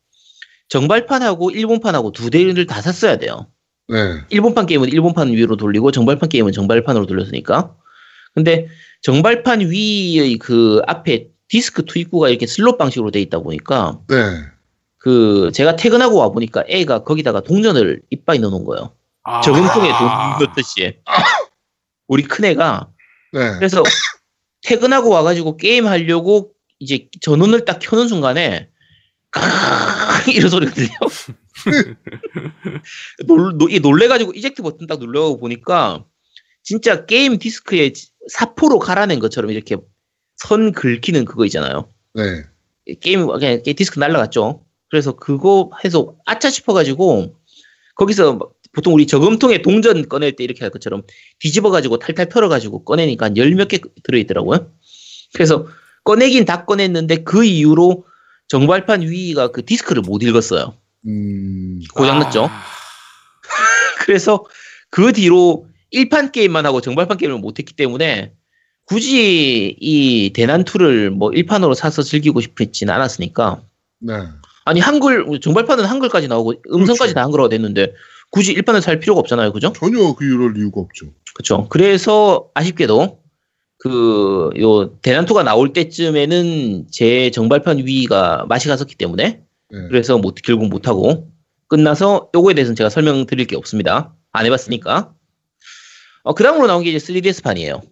[0.68, 3.46] 정발판하고 일본판하고 두 대를 다 샀어야 돼요.
[3.88, 3.96] 네.
[4.31, 7.74] 일본판 게임은 일본판 위로 돌리고 정발판 게임은 정발판으로 돌렸으니까.
[8.35, 8.68] 근데
[9.03, 14.16] 정발판 위의 그 앞에 디스크 투입구가 이렇게 슬롯 방식으로 돼 있다 보니까 네.
[14.98, 18.92] 그 제가 퇴근하고 와 보니까 애가 거기다가 동전을 이빠이 넣어놓은 거예요.
[19.22, 19.40] 아.
[19.42, 20.96] 저금통에 돈 넣듯이.
[22.09, 22.88] 우리 큰 애가
[23.35, 23.53] 네.
[23.57, 23.83] 그래서
[24.62, 28.68] 퇴근하고 와가지고 게임 하려고 이제 전원을 딱 켜는 순간에
[29.33, 29.42] 咔
[30.31, 30.88] 이런 소리가 들려.
[33.27, 36.05] 놀, 놀- 이 놀래가지고 이젝트 버튼 딱 눌러 보니까
[36.62, 37.92] 진짜 게임 디스크에
[38.31, 39.77] 사포로 갈아낸 것처럼 이렇게
[40.37, 41.88] 선 긁히는 그거 있잖아요.
[42.14, 42.44] 네.
[43.01, 44.64] 게임 그냥 디스크 날라갔죠.
[44.90, 47.35] 그래서 그거 해서 아차 싶어가지고
[47.97, 51.02] 거기서 막 보통 우리 저금통에 동전 꺼낼 때 이렇게 할 것처럼
[51.38, 54.70] 뒤집어가지고 탈탈 털어가지고 꺼내니까 한 열 몇 개 들어있더라고요.
[55.32, 55.66] 그래서
[56.04, 58.04] 꺼내긴 다 꺼냈는데 그 이후로
[58.48, 60.74] 정발판 위가 그 디스크를 못 읽었어요.
[61.06, 61.80] 음.
[61.94, 62.44] 고장났죠.
[62.50, 62.62] 아.
[64.04, 64.44] 그래서
[64.90, 68.32] 그 뒤로 1판 게임만 하고 정발판 게임을 못했기 때문에
[68.87, 73.62] 굳이 이 대난투를 뭐 1판으로 사서 즐기고 싶지는 않았으니까
[74.00, 74.14] 네.
[74.66, 77.14] 아니 한글 정발판은 한글까지 나오고 음성까지 그렇죠.
[77.14, 77.94] 다 한글화가 됐는데
[78.35, 79.53] 굳이 1판을 살 필요가 없잖아요.
[79.53, 79.73] 그죠?
[79.73, 81.07] 전혀 그 이럴 이유가 없죠.
[81.35, 81.68] 그렇죠.
[81.68, 83.20] 그래서 아쉽게도
[83.79, 89.79] 그 요 대난투가 나올 때쯤에는 제 정발판 위가 맛이 갔었기 때문에 네.
[89.88, 91.31] 그래서 못 결국 못 하고
[91.68, 94.14] 끝나서 요거에 대해서는 제가 설명드릴 게 없습니다.
[94.33, 95.12] 안 해봤으니까.
[96.25, 97.83] 어, 그 다음으로 나온 게 이제 3DS 판이에요.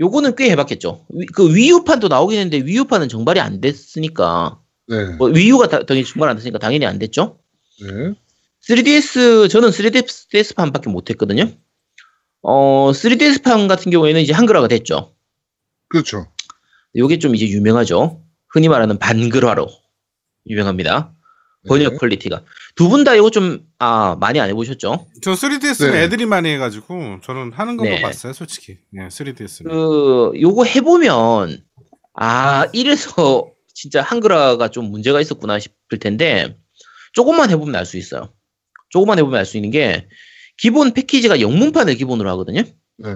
[0.00, 1.04] 요거는 꽤 해봤겠죠.
[1.10, 5.04] 위- 그 위유판도 나오긴 했는데 위유판은 정발이 안 됐으니까 네.
[5.18, 7.38] 뭐 위유가 다- 당연히 정발 안 됐으니까 당연히 안 됐죠.
[7.82, 8.14] 네.
[8.68, 11.50] 3DS 저는 3DS 판밖에 못 했거든요.
[12.42, 15.12] 어 3DS 판 같은 경우에는 이제 한글화가 됐죠.
[15.88, 16.26] 그렇죠.
[16.96, 18.22] 요게 좀 이제 유명하죠.
[18.48, 19.68] 흔히 말하는 발글화로
[20.48, 21.12] 유명합니다.
[21.68, 21.98] 번역 네.
[21.98, 22.42] 퀄리티가
[22.76, 25.06] 두 분 다 이거 좀 아 많이 안 해보셨죠?
[25.20, 26.02] 저 3DS는 네.
[26.04, 28.00] 애들이 많이 해가지고 저는 하는 것만 네.
[28.02, 28.78] 봤어요, 솔직히.
[28.90, 29.68] 네, 3DS는.
[29.68, 31.62] 그 요거 해보면
[32.14, 36.56] 아 이래서 진짜 한글화가 좀 문제가 있었구나 싶을 텐데
[37.12, 38.32] 조금만 해보면 알 수 있어요.
[38.88, 40.08] 조금만 해보면 알 수 있는 게
[40.56, 42.62] 기본 패키지가 영문판을 기본으로 하거든요.
[42.98, 43.08] 네.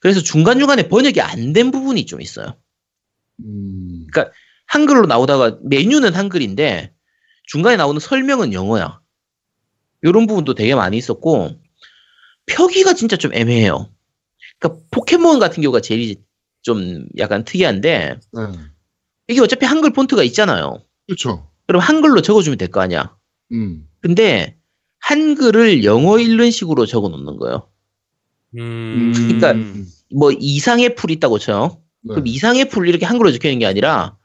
[0.00, 2.56] 그래서 중간중간에 번역이 안 된 부분이 좀 있어요.
[3.40, 4.06] 음.
[4.66, 6.92] 한글로 나오다가 메뉴는 한글인데
[7.44, 9.00] 중간에 나오는 설명은 영어야.
[10.02, 11.56] 이런 부분도 되게 많이 있었고
[12.46, 13.90] 표기가 진짜 좀 애매해요.
[14.58, 16.16] 그러니까 포켓몬 같은 경우가 제일
[16.62, 18.42] 좀 약간 특이한데 네.
[19.28, 20.84] 이게 어차피 한글 폰트가 있잖아요.
[21.06, 21.50] 그렇죠.
[21.66, 23.16] 그럼 한글로 적어주면 될 거 아니야.
[23.52, 23.88] 음.
[24.00, 24.55] 근데
[25.06, 27.68] 한글을 영어 읽는 식으로 적어 놓는 거예요.
[28.56, 29.12] 음.
[29.14, 29.54] 그러니까
[30.12, 31.80] 뭐 이상해풀 있다고 쳐요.
[32.02, 32.14] 네.
[32.14, 34.16] 그럼 이상해풀 이렇게 한글로 적혀 있는 게 아니라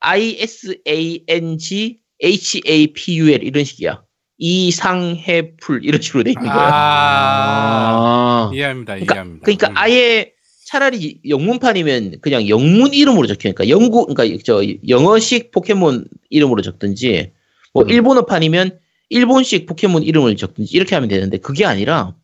[0.00, 4.02] I S A N G H A P U L 이런 식이야.
[4.38, 6.54] 이상해풀 이런 식으로 돼 있는 거야.
[6.54, 8.50] 아, 아.
[8.54, 9.44] 이해합니다, 그러니까, 이해합니다.
[9.44, 9.76] 그러니까 음.
[9.76, 10.32] 아예
[10.64, 13.52] 차라리 영문판이면 그냥 영문 이름으로 적혀.
[13.52, 17.32] 그러니까 영국, 그러니까 저 영어식 포켓몬 이름으로 적든지,
[17.74, 17.90] 뭐 음.
[17.90, 18.78] 일본어판이면
[19.10, 22.14] 일본식 포켓몬 이름을 적든지 이렇게 하면 되는데 그게 아니라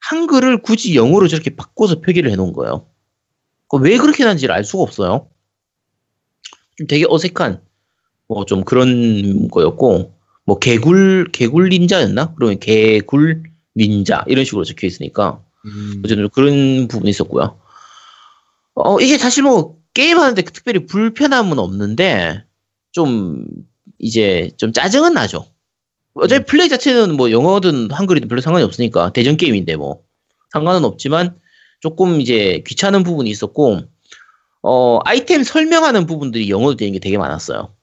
[0.00, 2.88] 한글을 굳이 영어로 저렇게 바꿔서 표기를 해놓은 거예요.
[3.68, 5.28] 그왜 그렇게 하는지를 알 수가 없어요.
[6.76, 7.62] 좀 되게 어색한
[8.28, 10.14] 뭐 좀 그런 거였고
[10.46, 12.34] 뭐 개굴 개굴 닌자였나?
[12.34, 13.42] 그러면 개굴
[13.76, 16.02] 닌자 이런 식으로 적혀 있으니까 음.
[16.04, 17.58] 어쨌든 그런 부분이 있었고요.
[18.74, 22.44] 어 이게 사실 뭐 게임 하는데 특별히 불편함은 없는데
[22.92, 23.46] 좀
[23.98, 25.46] 이제 좀 짜증은 나죠.
[26.14, 26.44] 어차피 음.
[26.46, 30.02] 플레이 자체는 뭐 영어든 한글이든 별로 상관이 없으니까 대전 게임인데 뭐
[30.52, 31.36] 상관은 없지만
[31.80, 33.80] 조금 이제 귀찮은 부분이 있었고
[34.62, 37.74] 어 아이템 설명하는 부분들이 영어로 되는 게 되게 많았어요.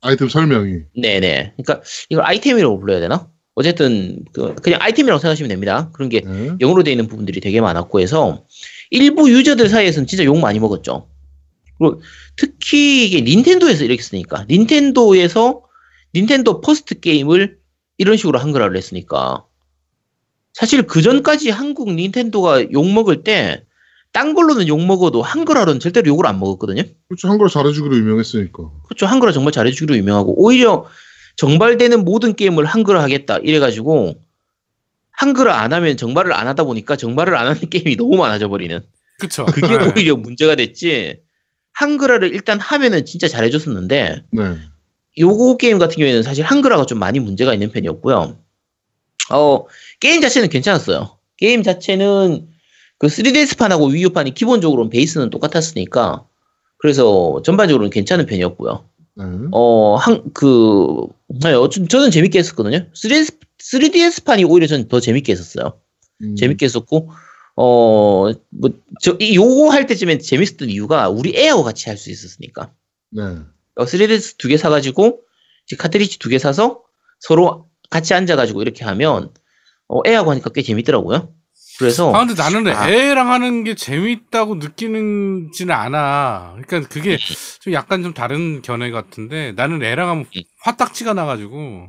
[0.00, 0.82] 아이템 설명이.
[0.96, 1.54] 네네.
[1.56, 3.28] 그러니까 이걸 아이템이라고 불러야 되나?
[3.54, 5.90] 어쨌든 그 그냥 아이템이라고 생각하시면 됩니다.
[5.92, 6.52] 그런 게 네.
[6.60, 8.44] 영어로 되어 있는 부분들이 되게 많았고 해서
[8.90, 11.08] 일부 유저들 사이에서는 진짜 욕 많이 먹었죠.
[11.78, 12.00] 그리고
[12.36, 15.62] 특히 이게 닌텐도에서 이렇게 쓰니까 닌텐도에서
[16.14, 17.57] 닌텐도 first 게임을
[17.98, 19.44] 이런 식으로 한글화를 했으니까
[20.54, 23.68] 사실 그 전까지 한국 닌텐도가 욕 먹을 때
[24.12, 26.82] 딴 걸로는 욕 먹어도 한글화로는 절대로 욕을 안 먹었거든요.
[27.08, 27.28] 그렇죠.
[27.28, 28.70] 한글 잘해주기로 유명했으니까.
[28.84, 29.06] 그렇죠.
[29.06, 30.86] 한글화 정말 잘해주기로 유명하고 오히려
[31.36, 34.16] 정발되는 모든 게임을 한글화 하겠다 이래가지고
[35.12, 38.80] 한글화 안 하면 정발을 안 하다 보니까 정발을 안 하는 게임이 너무 많아져 버리는
[39.20, 39.46] 그쵸.
[39.46, 39.92] 그게 네.
[39.94, 41.20] 오히려 문제가 됐지
[41.74, 44.42] 한글화를 일단 하면은 진짜 잘해줬었는데 네.
[45.18, 48.36] 요거 게임 같은 경우에는 사실 한글화가 좀 많이 문제가 있는 편이었고요.
[49.30, 49.64] 어
[50.00, 51.18] 게임 자체는 괜찮았어요.
[51.36, 52.48] 게임 자체는
[52.98, 56.24] 그 3DS판하고 위유판이 기본적으로 베이스는 똑같았으니까
[56.78, 58.84] 그래서 전반적으로는 괜찮은 편이었고요.
[59.16, 59.24] 네.
[59.50, 61.06] 어, 한, 그,
[61.42, 62.86] 네, 어쨌든 저는 재밌게 했었거든요.
[62.94, 65.72] 3DS, 3DS판이 오히려 전더 재밌게 했었어요.
[66.22, 66.36] 음.
[66.36, 67.10] 재밌게 했었고,
[67.56, 68.70] 어, 뭐,
[69.02, 72.70] 저, 이, 요거 할 때쯤에 재밌었던 이유가 우리 애하고 같이 할 수 있었으니까.
[73.10, 73.22] 네.
[73.78, 75.20] 어, 3DS 두 개 사가지고,
[75.66, 76.82] 이제 카트리지 두 개 사서
[77.20, 79.30] 서로 같이 앉아가지고 이렇게 하면,
[79.88, 81.32] 어, 애하고 하니까 꽤 재밌더라고요.
[81.78, 82.90] 그래서, 아, 근데 나는 아.
[82.90, 86.56] 애랑 하는 게 재밌다고 느끼는지는 않아.
[86.60, 87.18] 그러니까 그게 음.
[87.60, 90.42] 좀 약간 좀 다른 견해 같은데 나는 애랑 하면 음.
[90.62, 91.88] 화딱지가 나가지고.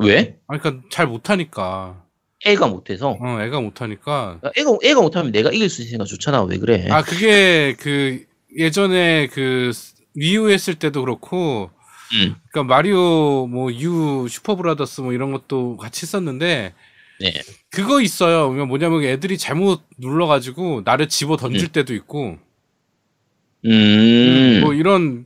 [0.00, 0.36] 왜?
[0.48, 2.02] 아, 그러니까 잘 못하니까.
[2.44, 3.16] 애가 못해서.
[3.20, 4.40] 어, 애가 못하니까.
[4.56, 6.42] 애가, 애가 못하면 내가 이길 수 있으니까 좋잖아.
[6.42, 6.88] 왜 그래?
[6.90, 8.24] 아, 그게 그
[8.58, 9.70] 예전에 그
[10.14, 11.70] 위유 했을 때도 그렇고,
[12.14, 12.36] 음.
[12.50, 16.74] 그러니까 마리오 뭐 유 슈퍼 브라더스 뭐 이런 것도 같이 했었는데
[17.20, 17.32] 네.
[17.70, 18.48] 그거 있어요.
[18.48, 22.38] 그러니까 뭐냐면 애들이 잘못 눌러가지고 나를 집어 던질 때도 있고,
[23.66, 24.60] 음.
[24.62, 25.24] 뭐 이런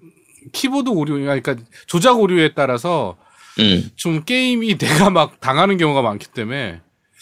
[0.52, 3.16] 키보드 오류, 그러니까 조작 오류에 따라서
[3.58, 3.90] 음.
[3.96, 6.80] 좀 게임이 내가 막 당하는 경우가 많기 때문에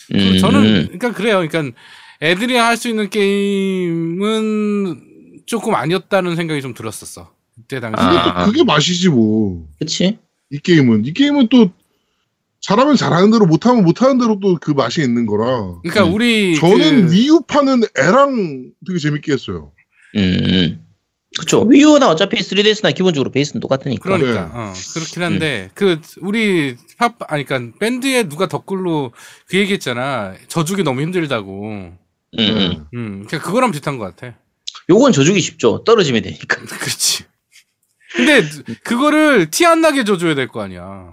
[0.08, 0.38] 그 음.
[0.38, 1.46] 저는 그러니까 그래요.
[1.48, 1.76] 그러니까
[2.22, 5.02] 애들이 할 수 있는 게임은
[5.46, 7.34] 조금 아니었다는 생각이 좀 들었었어.
[7.56, 7.96] 그때 당시.
[7.98, 8.44] 아.
[8.44, 9.66] 또 그게 맛이지 뭐.
[9.78, 10.18] 그치?
[10.50, 11.70] 이 게임은 이 게임은 또
[12.60, 15.74] 잘하면 잘하는 대로 못하면 못하는 대로 또 그 맛이 있는 거라.
[15.82, 16.14] 그러니까 음.
[16.14, 19.72] 우리 저는 그- 위유 파는 애랑 되게 재밌게 했어요.
[20.16, 20.82] 음.
[21.38, 21.62] 그쵸.
[21.68, 24.02] 위유나 어차피 3DS나 기본적으로 베이스는 똑같으니까.
[24.02, 24.50] 그러니까 네.
[24.54, 29.12] 어, 그렇긴 한데 그 우리 팝 아니 그러니까 밴드에 누가 댓글로
[29.46, 30.34] 그 얘기했잖아.
[30.48, 31.62] 저주기 너무 힘들다고.
[31.68, 31.98] 음,
[32.36, 32.50] 네.
[32.50, 32.84] 음.
[32.94, 34.34] 음, 그러니까 그거랑 비슷한 것 같아.
[34.88, 35.84] 요건 저주기 쉽죠.
[35.84, 36.56] 떨어지면 되니까.
[36.64, 37.24] 그렇지.
[38.16, 38.42] 근데
[38.82, 41.12] 그거를 티 안 나게 줘줘야 될 거 아니야.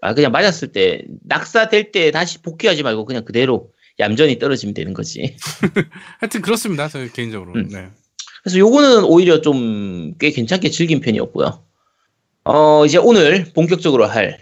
[0.00, 3.70] 아, 그냥 맞았을 때, 낙사될 때 다시 복귀하지 말고 그냥 그대로
[4.00, 5.36] 얌전히 떨어지면 되는 거지.
[6.18, 6.88] 하여튼 그렇습니다.
[6.88, 7.52] 저 개인적으로.
[7.54, 7.68] 음.
[7.68, 7.88] 네.
[8.42, 11.64] 그래서 요거는 오히려 좀 꽤 괜찮게 즐긴 편이었고요.
[12.44, 14.38] 어, 이제 오늘 본격적으로 할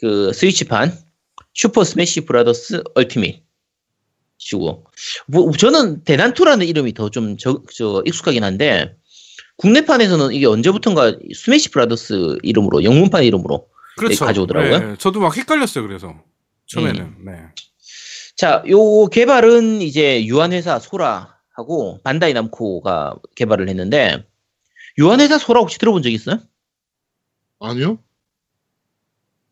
[0.00, 0.96] 그 스위치판
[1.54, 4.84] 슈퍼 스매시 브라더스 얼티밋이시고
[5.26, 8.94] 뭐 저는 대난투라는 이름이 더 좀 저, 저 익숙하긴 한데
[9.58, 14.24] 국내판에서는 이게 언제부턴가 스매시 브라더스 이름으로 영문판 이름으로 그렇죠.
[14.24, 14.78] 가져오더라고요.
[14.90, 15.86] 네, 저도 막 헷갈렸어요.
[15.86, 16.14] 그래서
[16.66, 17.00] 처음에는.
[17.00, 17.24] 음.
[17.26, 17.32] 네.
[18.36, 24.24] 자, 요 개발은 이제 유한회사 소라하고 반다이 남코가 개발을 했는데
[24.96, 26.38] 유한회사 소라 혹시 들어본 적 있어요?
[27.58, 27.98] 아니요?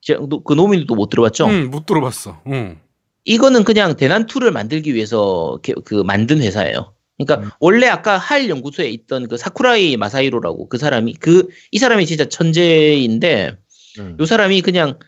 [0.00, 1.46] 제- 노- 그 노민도 못 들어봤죠?
[1.46, 2.40] 음, 못 들어봤어.
[2.46, 2.78] 응.
[3.24, 6.94] 이거는 그냥 대난투를 만들기 위해서 개- 그 만든 회사예요.
[7.18, 7.50] 그러니까 음.
[7.60, 13.56] 원래 아까 할 연구소에 있던 그 사쿠라이 마사히로라고 그 사람이 그 이 사람이 진짜 천재인데
[13.98, 14.16] 네.
[14.18, 14.98] 요 사람이 그냥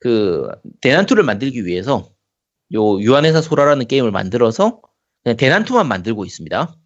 [0.00, 0.48] 그
[0.80, 2.10] 대난투를 만들기 위해서
[2.74, 4.80] 요 유한회사 소라라는 게임을 만들어서
[5.22, 6.76] 그냥 대난투만 만들고 있습니다.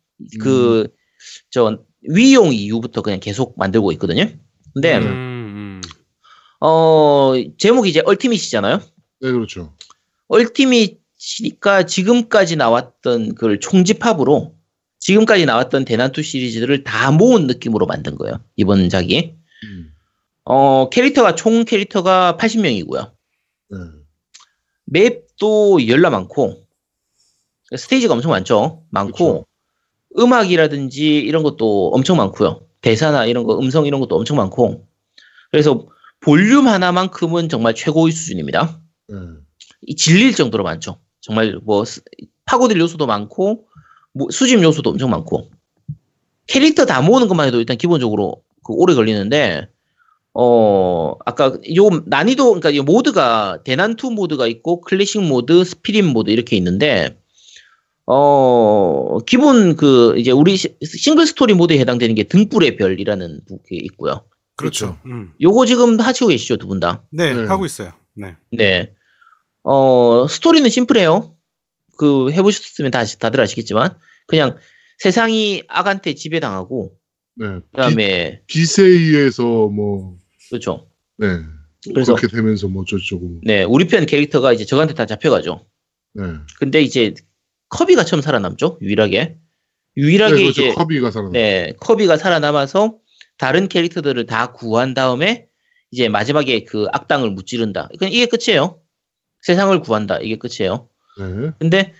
[0.41, 4.27] 그저 위용 이후부터 그냥 계속 만들고 있거든요.
[4.75, 5.03] 근데 음.
[5.03, 5.81] 음, 음.
[6.61, 8.79] 어 제목이 이제 얼티밋이잖아요.
[9.21, 9.75] 네, 그렇죠.
[10.29, 14.58] 얼티밋이니까 지금까지 나왔던 그걸 총집합으로
[15.09, 18.41] 지금까지 나왔던 대난투 시리즈들을 다 모은 느낌으로 만든 거예요.
[18.57, 19.33] 이번 작이.
[19.65, 19.91] 음.
[20.45, 23.11] 어 캐릭터가 총 캐릭터가 80명이고요.
[23.71, 23.79] 네.
[24.85, 26.63] 맵도 열나 많고
[27.75, 28.85] 스테이지가 엄청 많죠.
[28.91, 29.47] 많고
[30.19, 32.67] 음악이라든지 이런 것도 엄청 많고요.
[32.83, 34.87] 대사나 이런 거 음성 이런 것도 엄청 많고
[35.51, 35.87] 그래서
[36.21, 38.79] 볼륨 하나만큼은 정말 최고의 수준입니다.
[39.11, 39.15] 예.
[39.87, 41.01] 이 질릴 정도로 많죠.
[41.23, 42.03] 정말 뭐 스-
[42.45, 43.68] 파고들 요소도 많고
[44.19, 45.49] 뭐 수집 요소도 엄청 많고
[46.47, 49.69] 캐릭터 다 모으는 것만 해도 일단 기본적으로 그 오래 걸리는데
[50.35, 56.57] 어 아까 요 난이도 그러니까 이 모드가 대난투 모드가 있고 클래식 모드, spirit 모드 이렇게
[56.57, 57.17] 있는데
[58.07, 64.25] 어 기본 그 이제 우리 시- 싱글 스토리 모드에 해당되는 게 등불의 별이라는 게 있고요.
[64.57, 64.97] 그렇죠.
[65.07, 65.33] 음.
[65.41, 67.03] 요거 지금 하시고 계시죠 두 분 다?
[67.11, 67.45] 네, 네.
[67.47, 67.93] 하고 있어요.
[68.15, 68.35] 네.
[68.51, 68.93] 네.
[69.63, 71.35] 어, 스토리는 심플해요.
[71.99, 73.97] 그, 해보셨으면 다, 다들 아시겠지만,
[74.29, 74.57] 그냥
[74.99, 76.93] 세상이 악한테 지배당하고,
[77.37, 77.47] 네.
[77.47, 80.17] 그 다음에, 기, 기세에 의해서 뭐
[80.51, 80.89] 그렇죠.
[81.17, 81.27] 네.
[81.93, 83.41] 그래서- 그렇게 되면서 뭐 어쩌고저쩌고.
[83.45, 85.67] 네, 우리 편 캐릭터가 이제 적한테 다 잡혀가죠.
[86.15, 86.25] 네.
[86.59, 87.15] 근데 이제,
[87.71, 89.37] 커비가 처음 살아남죠, 유일하게.
[89.97, 90.63] 유일하게 네, 그렇죠.
[90.63, 91.31] 이제, 커비가 살아나.
[91.33, 92.99] 네, 커비가 살아남아서,
[93.39, 95.47] 다른 캐릭터들을 다 구한 다음에,
[95.91, 97.89] 이제 마지막에 그 악당을 무찌른다.
[97.99, 98.81] 그냥 이게 끝이에요.
[99.43, 100.19] 세상을 구한다.
[100.19, 100.89] 이게 끝이에요.
[101.19, 101.51] 네.
[101.59, 101.95] 근데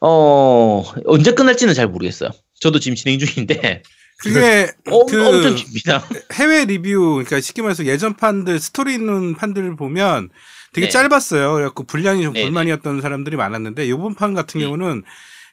[0.00, 2.30] 어 언제 끝날지는 잘 모르겠어요.
[2.60, 3.82] 저도 지금 진행 중인데
[4.18, 6.04] 그게 어, 그 엄청 깁니다.
[6.32, 10.30] 해외 리뷰, 그러니까 쉽게 말해서 예전 판들 스토리 있는 판들을 보면
[10.72, 10.90] 되게 네.
[10.90, 11.54] 짧았어요.
[11.54, 15.04] 그래갖고 분량이 좀 네, 불만이었던 사람들이 많았는데 이번 판 같은 경우는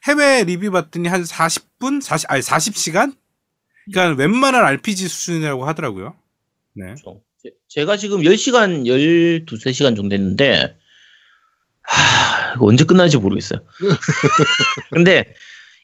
[0.08, 3.16] 해외 리뷰 봤더니 한 40분, 40 아니 40시간?
[3.92, 6.16] 그러니까 웬만한 RPG 수준이라고 하더라고요.
[6.76, 6.86] 네.
[6.86, 7.22] 그렇죠.
[7.42, 10.76] 제- 제가 지금 10시간, 12, 3시간 정도 됐는데
[11.84, 13.60] 하, 이거 언제 끝날지 모르겠어요.
[14.92, 15.34] 근데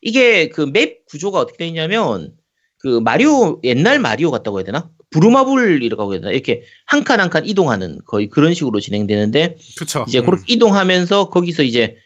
[0.01, 2.33] 이게 그 맵 구조가 어떻게 되냐면
[2.79, 4.89] 그 마리오 옛날 마리오 같다고 해야 되나?
[5.11, 6.31] 부루마블이라고 해야 되나?
[6.31, 10.05] 이렇게 한 칸 한 칸 이동하는 거의 그런 식으로 진행되는데 그렇죠.
[10.07, 11.97] 이제 그렇게 이동하면서 거기서 이제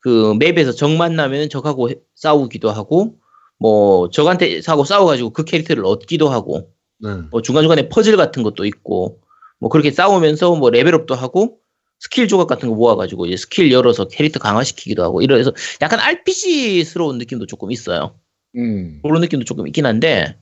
[0.00, 3.16] 그 맵에서 적 만나면 적하고 해- 싸우기도 하고
[3.58, 7.10] 뭐 적한테 사고 싸워가지고 그 캐릭터를 얻기도 하고 네.
[7.30, 9.20] 뭐 중간중간에 퍼즐 같은 것도 있고
[9.60, 11.58] 뭐 그렇게 싸우면서 뭐 레벨업도 하고
[12.04, 17.46] 스킬 조각 같은 거 모아가지고 이제 스킬 열어서 캐릭터 강화시키기도 하고 이래서 약간 RPG스러운 느낌도
[17.46, 18.18] 조금 있어요.
[18.56, 19.00] 음.
[19.02, 20.36] 그런 느낌도 조금 있긴 한데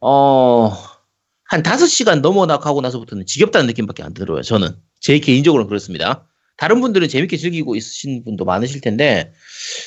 [0.00, 0.70] 어
[1.52, 4.40] 한 5시간 넘어나 가고 나서부터는 지겹다는 느낌밖에 안 들어요.
[4.40, 6.26] 저는 제 개인적으로는 그렇습니다.
[6.56, 9.34] 다른 분들은 재밌게 즐기고 있으신 분도 많으실 텐데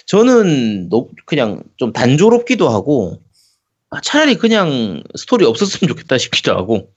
[0.05, 3.19] 저는 너- 그냥 좀 단조롭기도 하고
[3.89, 6.91] 아, 차라리 그냥 스토리 없었으면 좋겠다 싶기도 하고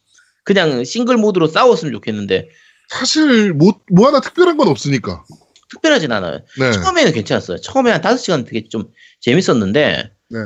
[0.45, 2.49] 그냥 싱글 모드로 싸웠으면 좋겠는데
[2.89, 5.25] 사실 뭐, 뭐 하나 특별한 건 없으니까.
[5.71, 6.41] 특별하진 않아요.
[6.59, 6.73] 네.
[6.73, 7.59] 처음에는 괜찮았어요.
[7.59, 10.39] 처음에 한 5시간 되게 좀 재밌었는데 네.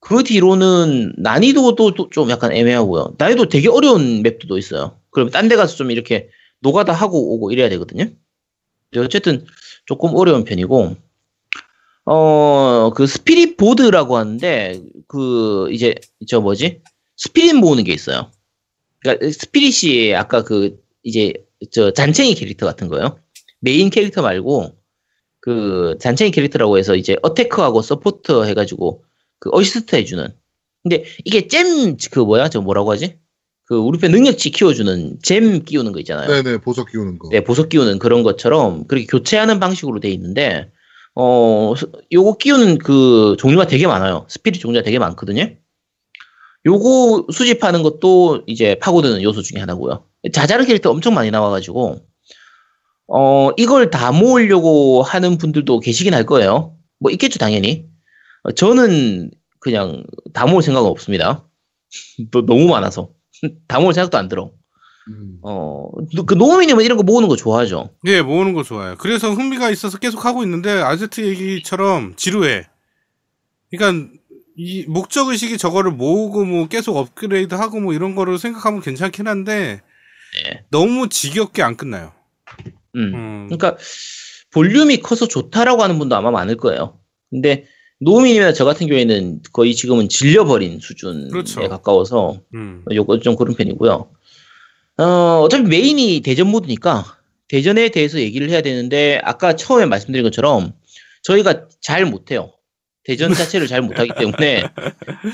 [0.00, 3.14] 그 뒤로는 난이도도 또- 좀 약간 애매하고요.
[3.18, 4.98] 난이도 되게 어려운 맵도 있어요.
[5.10, 6.28] 그럼 딴데 가서 좀 이렇게
[6.60, 8.06] 노가다 하고 오고 이래야 되거든요.
[8.96, 9.46] 어쨌든
[9.86, 10.96] 조금 어려운 편이고
[12.06, 15.94] 어 그 spirit board라고 하는데 그 이제
[16.28, 16.82] 저 뭐지
[17.16, 18.30] spirit 모으는 게 있어요.
[19.00, 21.32] 그러니까 spirit이 아까 그 이제
[21.72, 23.18] 저 잔챙이 캐릭터 같은 거요.
[23.60, 24.74] 메인 캐릭터 말고
[25.40, 29.04] 그 잔챙이 캐릭터라고 해서 이제 attack하고 서포터 해가지고
[29.38, 30.26] 그 어시스트 해주는.
[30.82, 33.18] 근데 이게 gem 그 뭐야 저 뭐라고 하지?
[33.66, 36.28] 그 우리 편 능력치 키워주는 gem 끼우는 거 있잖아요.
[36.42, 37.28] 네네, 보석 끼우는 거.
[37.30, 40.70] 네, 보석 끼우는 그런 것처럼 그렇게 교체하는 방식으로 돼 있는데
[41.14, 44.26] 어 스- 요거 끼우는 그 종류가 되게 많아요.
[44.28, 45.48] spirit 종류가 되게 많거든요.
[46.66, 50.04] 요거 수집하는 것도 이제 파고드는 요소 중에 하나고요.
[50.32, 52.00] 자잘한 캐릭터 엄청 많이 나와가지고
[53.08, 56.76] 어 이걸 다 모으려고 하는 분들도 계시긴 할 거예요.
[56.98, 57.86] 뭐 있겠죠 당연히.
[58.44, 61.46] 어, 저는 그냥 다 모을 생각은 없습니다.
[62.30, 63.10] 너- 너무 많아서
[63.68, 64.52] 다 모을 생각도 안 들어.
[65.08, 65.38] 음.
[65.42, 65.86] 어,
[66.26, 67.90] 그 노미님은 이런 거 모으는 거 좋아하죠?
[68.06, 68.94] 예, 모으는 거 좋아요.
[68.98, 72.66] 그래서 흥미가 있어서 계속 하고 있는데 아제트 얘기처럼 지루해.
[73.70, 74.10] 그러니까
[74.56, 79.82] 이 목적 의식이 저거를 모으고 뭐 계속 업그레이드 하고 뭐 이런 거를 생각하면 괜찮긴 한데
[80.34, 80.64] 네.
[80.70, 82.12] 너무 지겹게 안 끝나요.
[82.96, 83.14] 음.
[83.14, 83.46] 음.
[83.48, 83.76] 그러니까
[84.50, 86.98] 볼륨이 커서 좋다라고 하는 분도 아마 많을 거예요.
[87.30, 87.66] 근데
[88.00, 91.68] 노미님이나 저 같은 경우에는 거의 지금은 질려버린 수준에 그렇죠.
[91.68, 92.84] 가까워서 음.
[92.92, 94.10] 요거 좀 그런 편이고요.
[94.98, 95.04] 어,
[95.42, 100.72] 어차피 메인이 대전 모드니까 대전에 대해서 얘기를 해야 되는데 아까 처음에 말씀드린 것처럼
[101.22, 102.52] 저희가 잘 못해요.
[103.04, 104.64] 대전 자체를 잘 못하기 때문에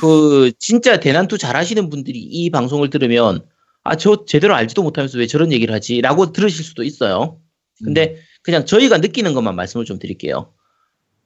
[0.00, 3.44] 그 진짜 대난투 잘하시는 분들이 이 방송을 들으면
[3.82, 7.38] 아 저 제대로 알지도 못하면서 왜 저런 얘기를 하지 라고 들으실 수도 있어요.
[7.82, 10.52] 근데 그냥 저희가 느끼는 것만 말씀을 좀 드릴게요.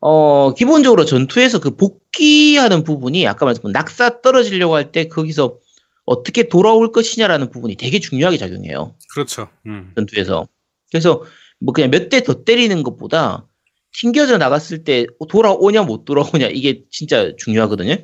[0.00, 5.58] 어 기본적으로 전투에서 그 복귀하는 부분이 아까 말씀드린 낙사 떨어지려고 할 때 거기서
[6.04, 8.94] 어떻게 돌아올 것이냐라는 부분이 되게 중요하게 작용해요.
[9.14, 9.48] 그렇죠.
[9.66, 9.92] 음.
[9.96, 10.46] 전투에서.
[10.90, 11.24] 그래서
[11.60, 13.46] 뭐 그냥 몇 대 더 때리는 것보다
[13.92, 17.96] 튕겨져 나갔을 때 돌아오냐 못 돌아오냐 이게 진짜 중요하거든요.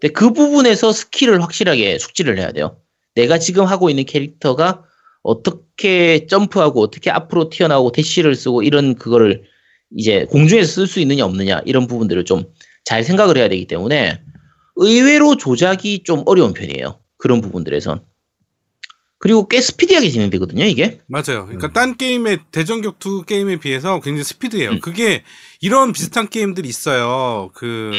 [0.00, 2.80] 근데 그 부분에서 스킬을 확실하게 숙지를 해야 돼요.
[3.20, 4.84] 내가 지금 하고 있는 캐릭터가
[5.22, 9.44] 어떻게 점프하고 어떻게 앞으로 튀어나오고 대시를 쓰고 이런 그거를
[9.96, 12.44] 이제 공중에서 쓸 수 있느냐 없느냐 이런 부분들을 좀
[12.84, 14.22] 잘 생각을 해야 되기 때문에
[14.76, 17.00] 의외로 조작이 좀 어려운 편이에요.
[17.18, 18.04] 그런 부분들에선.
[19.18, 21.00] 그리고 꽤 스피디하게 진행되거든요, 이게.
[21.06, 21.44] 맞아요.
[21.44, 21.72] 그러니까 음.
[21.74, 24.70] 딴 게임의 대전 격투 게임에 비해서 굉장히 스피드해요.
[24.70, 24.80] 음.
[24.80, 25.22] 그게
[25.60, 27.50] 이런 비슷한 게임들이 있어요.
[27.54, 27.92] 그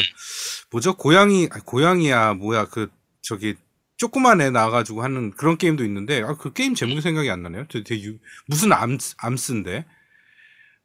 [0.72, 0.96] 뭐죠?
[0.96, 2.90] 고양이 아니, 고양이야 뭐야 그
[3.22, 3.54] 저기
[4.02, 7.68] 조그만 애 나와가지고 하는 그런 게임도 있는데 아 그 게임 제목이 생각이 안 나네요.
[7.68, 9.86] 되게, 유- 무슨 암 ARMS인데.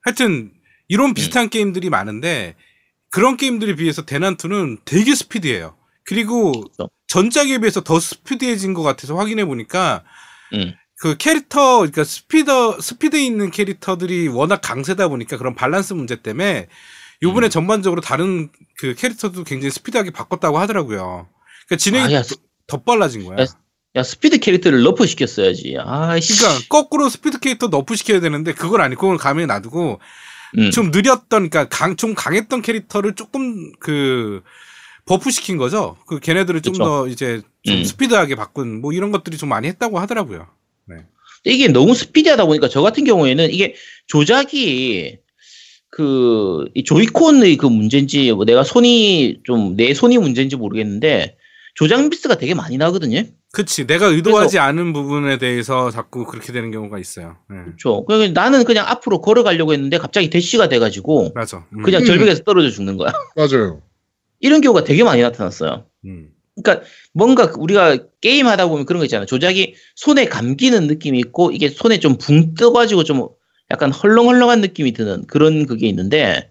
[0.02, 0.52] 하여튼
[0.88, 2.56] 이런 비슷한 게임들이 많은데
[3.10, 5.76] 그런 게임들에 비해서 대난투는 되게 스피드해요.
[6.04, 6.90] 그리고 그렇죠.
[7.06, 10.04] 전작에 비해서 더 스피드해진 것 같아서 확인해 보니까
[10.52, 10.74] 음.
[11.00, 16.68] 그 캐릭터, 그러니까 스피더, 스피드 있는 캐릭터들이 워낙 강세다 보니까 그런 밸런스 문제 때문에
[17.22, 17.50] 요번에 음.
[17.50, 21.28] 전반적으로 다른 그 캐릭터도 굉장히 스피드하게 바꿨다고 하더라고요.
[21.66, 22.22] 그러니까 진행이 아, 야,
[22.66, 23.38] 더 빨라진 거야.
[23.40, 23.46] 야,
[23.96, 25.76] 야, 스피드 캐릭터를 nerf 시켰어야지.
[25.78, 26.38] 아이씨.
[26.38, 30.00] 그러니까 거꾸로 스피드 캐릭터 nerf 시켜야 되는데 그걸 아니고 그걸 가만히 놔두고
[30.58, 30.70] 음.
[30.70, 34.42] 좀 느렸던, 그러니까 강, 좀 강했던 캐릭터를 조금 그
[35.06, 35.96] buff 시킨 거죠.
[36.06, 36.74] 그 걔네들을 좀.
[36.74, 37.84] 더 이제 좀 음.
[37.84, 40.46] 스피드하게 바꾼 뭐 이런 것들이 좀 많이 했다고 하더라고요.
[41.44, 43.76] 이게 너무 스피디하다 보니까 저 같은 경우에는 이게
[44.08, 45.18] 조작이
[45.90, 51.36] 그, 이 조이콘의 그 문제인지, 뭐 내가 손이 좀, 내 손이 문제인지 모르겠는데,
[51.76, 53.22] 조작 미스가 되게 많이 나거든요.
[53.52, 53.86] 그치.
[53.86, 57.36] 내가 의도하지 않은 부분에 대해서 자꾸 그렇게 되는 경우가 있어요.
[57.50, 57.56] 네.
[57.64, 58.04] 그렇죠.
[58.06, 61.66] 그래서 나는 그냥 앞으로 걸어가려고 했는데, 갑자기 대시가 돼가지고, 맞아.
[61.74, 61.82] 음.
[61.82, 62.06] 그냥 음.
[62.06, 63.12] 절벽에서 떨어져 죽는 거야.
[63.36, 63.82] 맞아요.
[64.40, 65.84] 이런 경우가 되게 많이 나타났어요.
[66.06, 66.30] 음.
[66.62, 69.26] 그러니까 뭔가 우리가 게임 하다 보면 그런 거 있잖아요.
[69.26, 73.28] 조작이 손에 감기는 느낌이 있고 이게 손에 좀 붕 떠가지고 좀
[73.70, 76.50] 약간 헐렁헐렁한 느낌이 드는 그런 그게 있는데 네.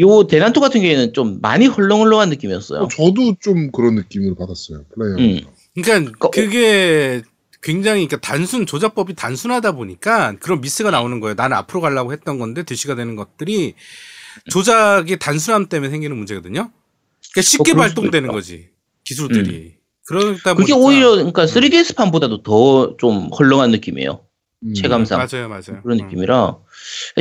[0.00, 2.80] 요 대난투 같은 경우에는 좀 많이 헐렁헐렁한 느낌이었어요.
[2.82, 4.84] 어, 저도 좀 그런 느낌을 받았어요.
[4.94, 5.16] 플레이어.
[5.18, 5.40] 음.
[5.82, 7.22] 그러니까 그- 그게
[7.62, 11.34] 굉장히 그러니까 단순 조작법이 단순하다 보니까 그런 미스가 나오는 거예요.
[11.34, 13.74] 나는 앞으로 가려고 했던 건데 대시가 되는 것들이
[14.50, 16.70] 조작의 단순함 때문에 생기는 문제거든요.
[17.32, 18.28] 그러니까 쉽게 어, 그럴 수도 발동되는.
[18.28, 18.32] 음.
[18.34, 18.68] 거지
[19.04, 19.74] 기술들이.
[20.06, 24.20] 그러다 그게 보니까 오히려 그러니까 3DS 판보다도 더좀 헐렁한 느낌이에요.
[24.64, 24.74] 음.
[24.74, 25.82] 체감상 맞아요, 맞아요.
[25.82, 26.04] 그런 음.
[26.04, 26.58] 느낌이라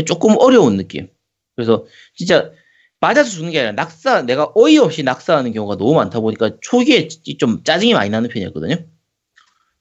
[0.06, 1.08] 조금 어려운 느낌.
[1.56, 1.86] 그래서
[2.16, 2.51] 진짜
[2.99, 7.93] 맞아서 죽는 게 아니라 낙사 내가 어이없이 낙사하는 경우가 너무 많다 보니까 초기에 좀 짜증이
[7.93, 8.76] 많이 나는 편이었거든요.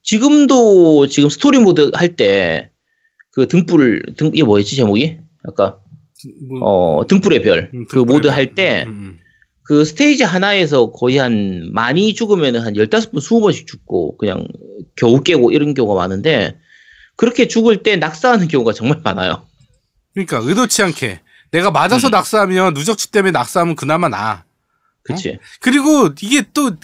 [0.03, 2.73] 지금도 지금 스토리 모드 할 때
[3.33, 5.19] 그 등불 등 이게 뭐였지 제목이?
[5.45, 5.79] 아까
[6.49, 6.61] 뭐,
[7.01, 8.31] 어 등불의 별그 음, 모드 별.
[8.31, 9.19] 할때 음,
[9.65, 9.85] 그 음.
[9.85, 14.47] 스테이지 하나에서 거의 한 많이 죽으면 한 15번, 20번씩 죽고 그냥
[14.97, 16.59] 겨우 깨고 이런 경우가 많은데
[17.17, 19.43] 그렇게 죽을 때 낙사하는 경우가 정말 많아요.
[20.13, 21.21] 그러니까 의도치 않게
[21.53, 22.11] 내가 맞아서 음.
[22.11, 24.45] 낙사하면 누적치 때문에 낙사하면 그나마 나.
[25.05, 25.39] 그치?
[25.61, 26.77] 그리고 이게 또,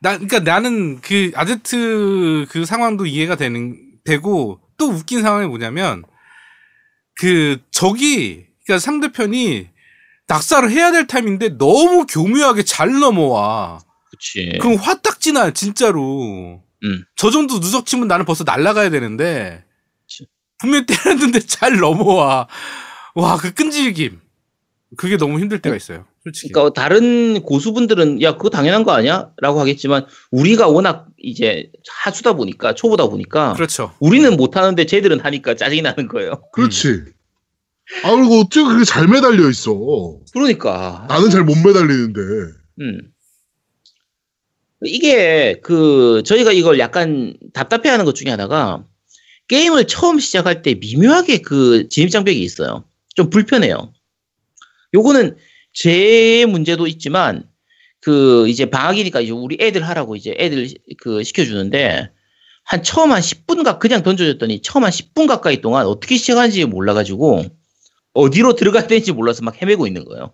[0.00, 6.04] 나, 그니까 나는 그 아제트 그 상황도 이해가 되는, 되고, 또 웃긴 상황이 뭐냐면,
[7.20, 9.68] 그, 적이, 그니까 상대편이
[10.26, 13.80] 낙사를 해야 될 타임인데 너무 교묘하게 잘 넘어와.
[14.10, 14.58] 그치.
[14.60, 16.62] 그럼 화딱지나, 진짜로.
[16.84, 17.04] 음.
[17.16, 19.64] 저 정도 누적치면 나는 벌써 날아가야 되는데,
[20.02, 20.26] 그치.
[20.60, 22.46] 분명히 때렸는데 잘 넘어와.
[23.14, 24.20] 와, 그 끈질김.
[24.96, 26.04] 그게 너무 힘들 때가 있어요.
[26.22, 26.52] 솔직히.
[26.52, 33.06] 그러니까 다른 고수분들은 야 그거 당연한 거 아니야?라고 하겠지만 우리가 워낙 이제 하수다 보니까 초보다
[33.08, 33.92] 보니까 그렇죠.
[33.98, 36.42] 우리는 못 하는데 쟤들은 하니까 짜증이 나는 거예요.
[36.52, 37.02] 그렇지.
[38.04, 39.74] 아 그리고 어떻게 그렇게 잘 매달려 있어?
[40.32, 42.20] 그러니까 나는 잘 못 매달리는데.
[42.80, 43.00] 음.
[44.82, 48.84] 이게 그 저희가 이걸 약간 답답해하는 것 중에 하나가
[49.48, 52.84] 게임을 처음 시작할 때 미묘하게 그 진입 장벽이 있어요.
[53.14, 53.92] 좀 불편해요.
[54.92, 55.36] 요거는
[55.72, 57.48] 제 문제도 있지만
[58.00, 62.10] 그 이제 방학이니까 이제 우리 애들 하라고 이제 애들 그 시켜주는데
[62.64, 67.44] 한 처음 한 10분 가 그냥 던져줬더니 처음 한 10분 가까이 동안 어떻게 시작하는지 몰라가지고
[68.14, 70.32] 어디로 들어가야 되는지 몰라서 막 헤매고 있는 거예요.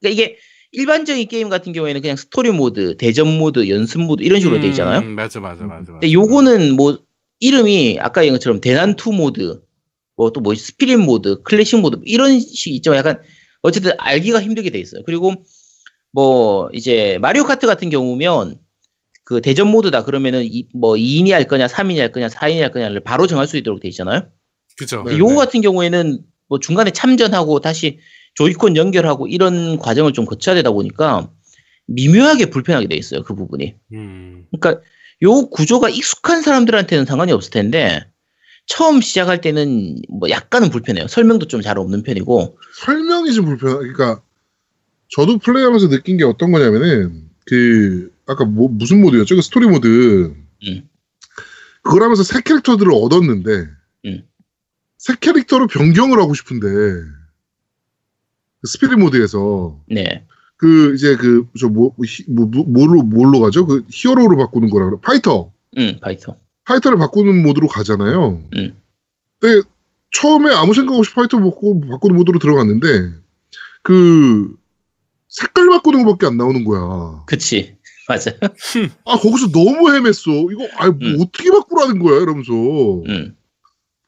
[0.00, 0.38] 그러니까 이게
[0.72, 5.00] 일반적인 게임 같은 경우에는 그냥 스토리 모드, 대전 모드, 연습 모드 이런 식으로 돼 있잖아요.
[5.00, 5.80] 음, 맞아, 맞아, 맞아.
[5.80, 5.92] 맞아.
[5.92, 6.98] 근데 요거는 뭐
[7.40, 9.62] 이름이 아까 얘기한 것처럼 대난투 모드,
[10.16, 13.20] 뭐 또 뭐 spirit 모드, 클래식 모드 이런 식 있지만 약간
[13.62, 15.02] 어쨌든 알기가 힘들게 돼 있어요.
[15.04, 15.34] 그리고
[16.12, 18.58] 뭐 이제 마리오 카트 같은 경우면
[19.24, 23.00] 그 대전 모드다 그러면은 이, 뭐 2인이 할 거냐, 3인이 할 거냐, 4인이 할 거냐를
[23.00, 24.28] 바로 정할 수 있도록 돼 있잖아요.
[24.76, 25.02] 그죠.
[25.04, 25.18] 네.
[25.18, 27.98] 요거 같은 경우에는 뭐 중간에 참전하고 다시
[28.34, 31.30] 조이콘 연결하고 이런 과정을 좀 거쳐야 되다 보니까
[31.86, 33.22] 미묘하게 불편하게 돼 있어요.
[33.22, 33.74] 그 부분이.
[33.94, 34.46] 음.
[34.52, 34.84] 그러니까
[35.22, 38.04] 요 구조가 익숙한 사람들한테는 상관이 없을 텐데
[38.66, 41.06] 처음 시작할 때는 뭐 약간은 불편해요.
[41.08, 42.58] 설명도 좀 잘 없는 편이고.
[42.84, 43.78] 설명이 좀 불편.
[43.78, 44.22] 그러니까
[45.10, 49.36] 저도 플레이하면서 느낀 게 어떤 거냐면은 그 아까 뭐 무슨 모드였죠?
[49.36, 50.34] 그 스토리 모드.
[50.66, 50.88] 음.
[51.82, 53.68] 그걸 하면서 새 캐릭터들을 얻었는데
[54.06, 54.22] 음.
[54.96, 57.06] 새 캐릭터로 변경을 하고 싶은데 그
[58.66, 60.24] spirit 모드에서 네.
[60.56, 61.94] 그 이제 그 저 뭐
[62.28, 63.66] 뭐, 뭐, 뭘로 뭘로 가죠?
[63.66, 64.96] 그 히어로로 바꾸는 거라 그래.
[65.02, 65.52] 파이터.
[65.76, 66.36] 음, 파이터.
[66.64, 68.42] 파이터를 바꾸는 모드로 가잖아요.
[68.56, 68.76] 음.
[69.38, 69.68] 근데
[70.12, 73.12] 처음에 아무 생각 없이 파이터 바꾸, 바꾸는 모드로 들어갔는데
[73.82, 74.54] 그
[75.28, 77.24] 색깔 바꾸는 것밖에 안 나오는 거야.
[77.26, 77.76] 그치.
[78.08, 78.32] 맞아.
[79.04, 80.52] 아 거기서 너무 헤맸어.
[80.52, 81.16] 이거 아뭐 음.
[81.20, 83.36] 어떻게 바꾸라는 거야 이러면서 음.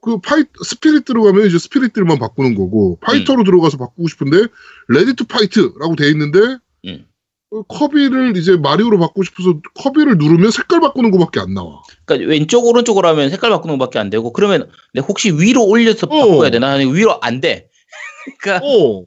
[0.03, 4.47] 그 파이 spirit 들어가면 이제 spirit들만 바꾸는 거고 파이터로 들어가서 바꾸고 싶은데
[4.89, 6.39] ready to fight라고 돼 있는데
[6.87, 7.07] 음.
[7.51, 11.83] 어, 커비를 이제 마리오로 바꾸고 싶어서 커비를 누르면 색깔 바꾸는 것밖에 안 나와.
[12.05, 14.69] 그러니까 왼쪽 오른쪽으로 하면 색깔 바꾸는 것밖에 안 되고 그러면
[15.09, 16.11] 혹시 위로 올려서 어.
[16.11, 16.73] 바꿔야 되나?
[16.73, 17.71] 아니 위로 안 돼.
[18.41, 19.05] 그러니까 어.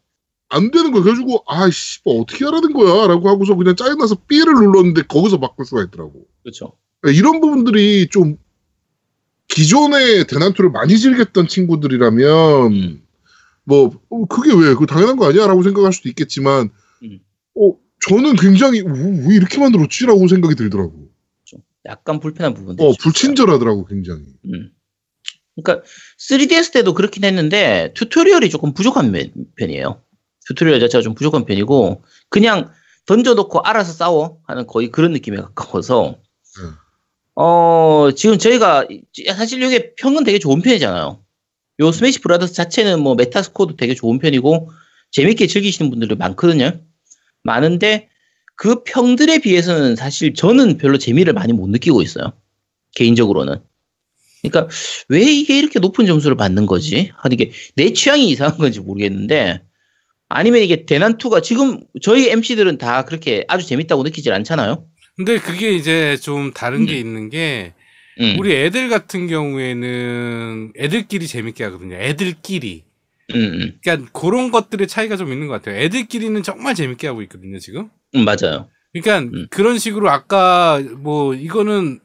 [0.50, 1.04] 안 되는 거야.
[1.04, 3.08] 그래가지고, 아이씨, 뭐 어떻게 하라는 거야?
[3.08, 6.26] 라고 하고서 그냥 짜증나서 B를 눌렀는데 거기서 바꿀 수가 있더라고.
[6.42, 6.74] 그렇죠.
[7.06, 8.38] 이런 부분들이 좀
[9.48, 13.02] 기존의 대난투를 많이 즐겼던 친구들이라면, 음.
[13.64, 15.46] 뭐, 어, 그게 왜, 그 당연한 거 아니야?
[15.46, 16.72] 라고 생각할 수도 있겠지만,
[17.04, 17.20] 음.
[17.56, 17.76] 어,
[18.08, 20.06] 저는 굉장히, 우- 왜 이렇게 만들었지?
[20.06, 21.10] 라고 생각이 들더라고.
[21.86, 22.93] 약간 불편한 부분도 어.
[23.02, 24.22] 불친절하더라고, 굉장히.
[24.45, 24.72] 음.
[25.62, 25.86] 그러니까
[26.20, 30.02] 3DS 때도 그렇긴 했는데 튜토리얼이 조금 부족한 면- 편이에요.
[30.47, 32.72] 튜토리얼 자체가 좀 부족한 편이고 그냥
[33.06, 36.16] 던져놓고 알아서 싸워 하는 거의 그런 느낌에 가까워서
[36.60, 36.72] 음.
[37.36, 39.02] 어 지금 저희가 이-
[39.34, 41.22] 사실 이게 평은 되게 좋은 편이잖아요.
[41.82, 44.70] 요 스매시 브라더스 자체는 뭐 메타 스코어도 되게 좋은 편이고
[45.12, 46.80] 재밌게 즐기시는 분들이 많거든요.
[47.44, 48.10] 많은데
[48.56, 52.34] 그 평들에 비해서는 사실 저는 별로 재미를 많이 못 느끼고 있어요.
[52.96, 53.56] 개인적으로는.
[54.42, 54.74] 그러니까
[55.10, 57.12] 왜 이게 이렇게 높은 점수를 받는 거지?
[57.18, 59.62] 하는 게 내 취향이 이상한 건지 모르겠는데
[60.30, 64.86] 아니면 이게 대난투가 지금 저희 MC들은 다 그렇게 아주 재밌다고 느끼질 않잖아요.
[65.16, 66.98] 근데 그게 이제 좀 다른 게 음.
[66.98, 67.74] 있는 게
[68.22, 71.96] 음, 우리 애들 같은 경우에는 애들끼리 재밌게 하거든요.
[71.96, 72.84] 애들끼리.
[73.36, 75.80] 음, 음, 그러니까 그런 것들의 차이가 좀 있는 것 같아요.
[75.82, 77.90] 애들끼리는 정말 재밌게 하고 있거든요, 지금.
[78.16, 78.70] 음, 맞아요.
[78.92, 79.48] 그러니까 음.
[79.52, 82.00] 그런 식으로 아까 뭐 이거는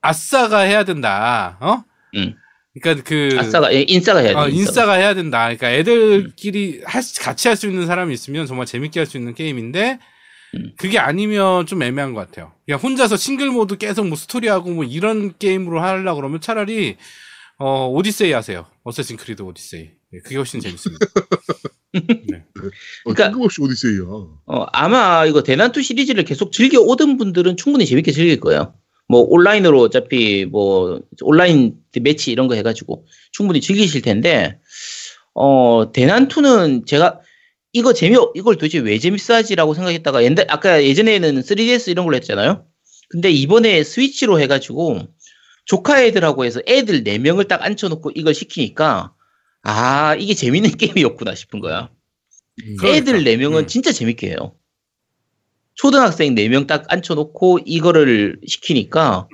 [0.00, 1.58] 아싸가 해야 된다.
[1.60, 1.82] 어?
[2.16, 2.34] 음.
[2.80, 4.34] 그러니까 그 아싸가 예, 인싸가 해야 돼.
[4.38, 5.42] 어, 인싸가 해야 된다.
[5.44, 9.34] 그러니까 애들끼리 할 수- 같이 할 수 있는 사람이 있으면 정말 재밌게 할 수 있는
[9.34, 9.98] 게임인데
[10.54, 10.72] 음.
[10.76, 12.52] 그게 아니면 좀 애매한 것 같아요.
[12.64, 16.96] 그냥 혼자서 싱글 모드 계속 뭐 스토리하고 뭐 이런 게임으로 하려고 그러면 차라리
[17.58, 18.66] 어 오디세이 하세요.
[18.84, 19.90] 어쌔신 크리드 오디세이.
[20.10, 21.06] 네, 그게 훨씬 재밌습니다.
[21.92, 22.00] 네.
[23.04, 24.02] 어, 그러니까- 뜬금없이 오디세이야.
[24.04, 28.74] 어, 아마 이거 대난투 시리즈를 계속 즐겨 오던 분들은 충분히 재밌게 즐길 거예요.
[29.10, 34.58] 뭐 온라인으로 어차피 뭐 온라인 매치 이런 거 해가지고 충분히 즐기실 텐데
[35.32, 37.20] 어 대난투는 제가
[37.72, 42.66] 이거 재미 이걸 도대체 왜 재밌어 하지라고 생각했다가 옛날 아까 예전에는 3DS 이런 걸로 했잖아요.
[43.08, 45.00] 근데 이번에 스위치로 해가지고
[45.64, 49.14] 조카 애들하고 해서 애들 4 명을 딱 앉혀놓고 이걸 시키니까
[49.62, 51.90] 아 이게 재밌는 게임이었구나 싶은 거야.
[52.62, 52.76] 음.
[52.78, 52.88] 그러니까.
[53.12, 53.66] 애들 4명은 음.
[53.66, 54.54] 진짜 재밌게 해요.
[55.74, 59.28] 초등학생 4명 딱 앉혀놓고 이거를 시키니까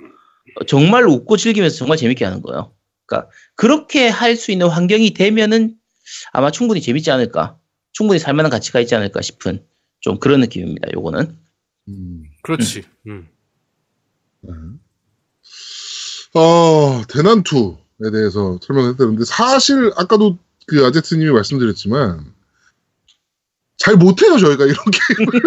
[0.67, 2.75] 정말 웃고 즐기면서 정말 재밌게 하는 거예요.
[3.07, 5.77] 그러니까 그렇게 할 수 있는 환경이 되면은
[6.33, 7.59] 아마 충분히 재밌지 않을까.
[7.93, 9.65] 충분히 살만한 가치가 있지 않을까 싶은
[10.01, 10.89] 좀 그런 느낌입니다.
[10.93, 11.39] 요거는.
[11.89, 12.23] 음.
[12.43, 12.83] 그렇지.
[13.07, 13.29] 음.
[14.43, 14.53] 네.
[16.35, 17.77] 어, 대난투에
[18.13, 22.33] 대해서 설명했다는데 사실 아까도 그 아제트님이 말씀드렸지만
[23.77, 24.77] 잘 못해요 저희가 이런
[25.19, 25.41] 게임을.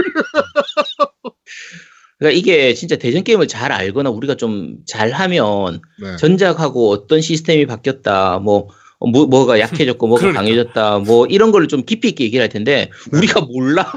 [2.19, 6.17] 그러니까 이게 진짜 대전 게임을 잘 알거나 우리가 좀 잘하면 네.
[6.17, 8.69] 전작하고 어떤 시스템이 바뀌었다, 뭐,
[8.99, 10.41] 어, 뭐 뭐가 약해졌고 뭐가 그러니까.
[10.41, 13.91] 강해졌다, 뭐 이런 거를 좀 깊이 있게 얘기를 할 텐데 우리가 몰라.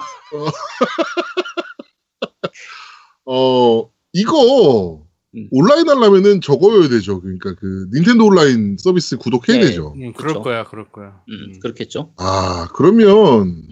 [3.24, 5.02] 어 이거
[5.36, 5.48] 음.
[5.52, 7.20] 온라인 하려면은 적어야 되죠.
[7.20, 9.66] 그러니까 그 닌텐도 온라인 서비스 구독해야 네.
[9.66, 9.94] 되죠.
[9.96, 10.34] 음, 그럴.
[10.42, 11.20] 거야, 그럴 거야.
[11.28, 11.60] 음, 음.
[11.60, 12.12] 그렇겠죠.
[12.16, 13.62] 아 그러면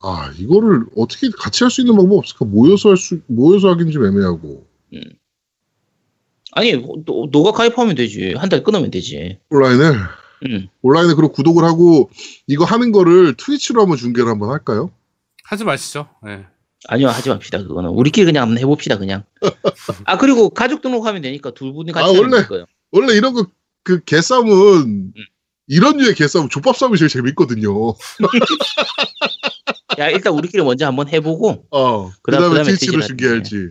[0.00, 2.44] 아 이거를 어떻게 같이 할 수 있는 방법 없을까?
[2.46, 4.66] 모여서 할 수 모여서 하긴 좀 애매하고
[6.52, 8.32] 아니, 너, 너가 가입하면 되지.
[8.34, 9.38] 한 달 끊으면 되지.
[9.50, 9.92] 온라인을
[10.46, 10.68] 음.
[10.82, 12.08] 온라인에 그리고 구독을 하고
[12.46, 14.90] 이거 하는 거를 트위치로 한번 중계를 한번 할까요?
[15.44, 16.08] 하지 마시죠.
[16.26, 16.46] 예.
[16.86, 17.58] 아니요, 하지 맙시다.
[17.64, 18.98] 그거는 우리끼리 그냥 한번 해봅시다.
[18.98, 19.24] 그냥.
[20.04, 22.66] 아 그리고 가족 등록하면 되니까 두 분이 같이 아, 원래- 될 거예요.
[22.92, 23.46] 원래 이런 거
[23.84, 24.52] 그 개싸움은
[24.86, 25.12] 음.
[25.66, 27.94] 이런 류의 개싸움 좆밥 싸움이 제일 재밌거든요.
[29.98, 31.66] 야 일단 우리끼리 먼저 한번 해보고.
[31.70, 33.70] 어, 그 그다음- 다음에 그다음에 트위치로 트위치 중계할지.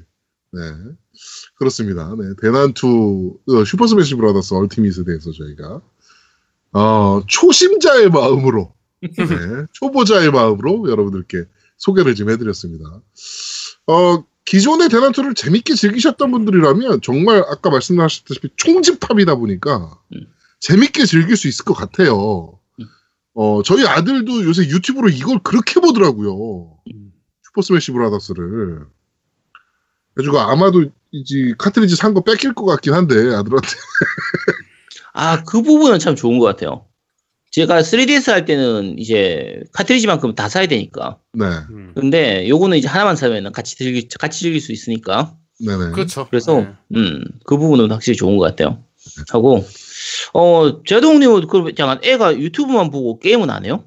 [0.53, 0.62] 네.
[1.55, 2.16] 그렇습니다.
[2.18, 2.34] 네.
[2.41, 5.82] 대난투, 어, 슈퍼 스매시 브라더스 얼티밋에 대해서 저희가,
[6.74, 9.10] 어, 초심자의 마음으로, 네.
[9.74, 11.45] 초보자의 마음으로 여러분들께
[11.78, 12.86] 소개를 좀 해드렸습니다.
[13.88, 20.28] 어, 기존의 대난투를 재밌게 즐기셨던 분들이라면 정말 아까 말씀하셨다시피 총집합이다 보니까 음.
[20.59, 22.59] 재밌게 즐길 수 있을 것 같아요.
[22.80, 22.86] 음.
[23.34, 26.78] 어, 저희 아들도 요새 유튜브로 이걸 그렇게 보더라고요.
[26.93, 27.11] 음.
[27.43, 28.86] 슈퍼 스매시 브라더스를.
[30.15, 33.67] 그래가지고 아마도 이제 카트리지 산 거 뺏길 것 같긴 한데 아들한테.
[35.13, 36.86] 아, 그 부분은 참 좋은 것 같아요.
[37.52, 41.18] 제가 3DS 할 때는 이제 카트리지만큼 다 사야 되니까.
[41.34, 41.93] 네, 음.
[41.95, 45.36] 근데 요거는 이제 하나만 사면 같이 즐길, 같이 즐길 수 있으니까.
[45.60, 45.91] 네네.
[45.91, 46.28] 그렇죠.
[46.30, 46.74] 그래서, 네.
[46.95, 48.84] 음, 그 부분은 확실히 좋은 것 같아요.
[49.30, 49.66] 하고,
[50.34, 53.86] 어, 제동님은 그, 잠깐, 애가 유튜브만 보고 게임은 안 해요?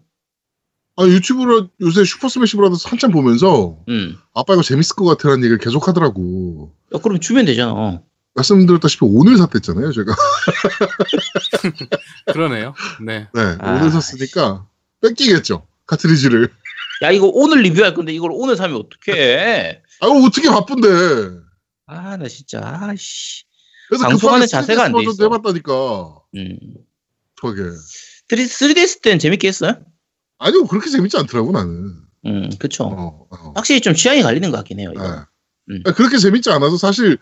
[0.96, 4.16] 아 유튜브로 요새 슈퍼 스매시 브라더스 한참 보면서 음.
[4.34, 6.72] 아빠 이거 재밌을 것 같아라는 얘기를 계속 하더라고.
[6.94, 8.02] 야, 그럼 주면 되잖아.
[8.40, 10.14] 말씀드렸다시피 오늘 샀댔잖아요, 제가.
[12.32, 12.74] 그러네요.
[13.04, 13.28] 네.
[13.32, 14.66] 네, 아, 오늘 샀으니까
[15.02, 15.66] 뺏기겠죠.
[15.86, 16.48] 카트리지를.
[17.02, 19.82] 야, 이거 오늘 리뷰할 건데 이걸 오늘 사면 어떡해.
[20.00, 20.88] 아, 어떻게 바쁜데.
[21.86, 23.44] 아, 나 진짜, 아씨.
[23.88, 25.22] 그래서 방송하는 자세가 안 3DS 돼 있어.
[25.24, 26.14] 해봤다니까.
[26.36, 26.58] 음.
[27.40, 27.62] 저게.
[28.28, 29.74] 3DS 때는 재밌게 했어요?
[30.38, 31.94] 아니요, 그렇게 재밌지 않더라고, 나는.
[32.26, 32.84] 음, 그쵸.
[32.84, 33.52] 어, 어.
[33.56, 35.02] 확실히 좀 취향이 갈리는 것 같긴 해요, 이거.
[35.02, 35.18] 네.
[35.70, 35.82] 음.
[35.86, 37.18] 아, 그렇게 재밌지 않아서 사실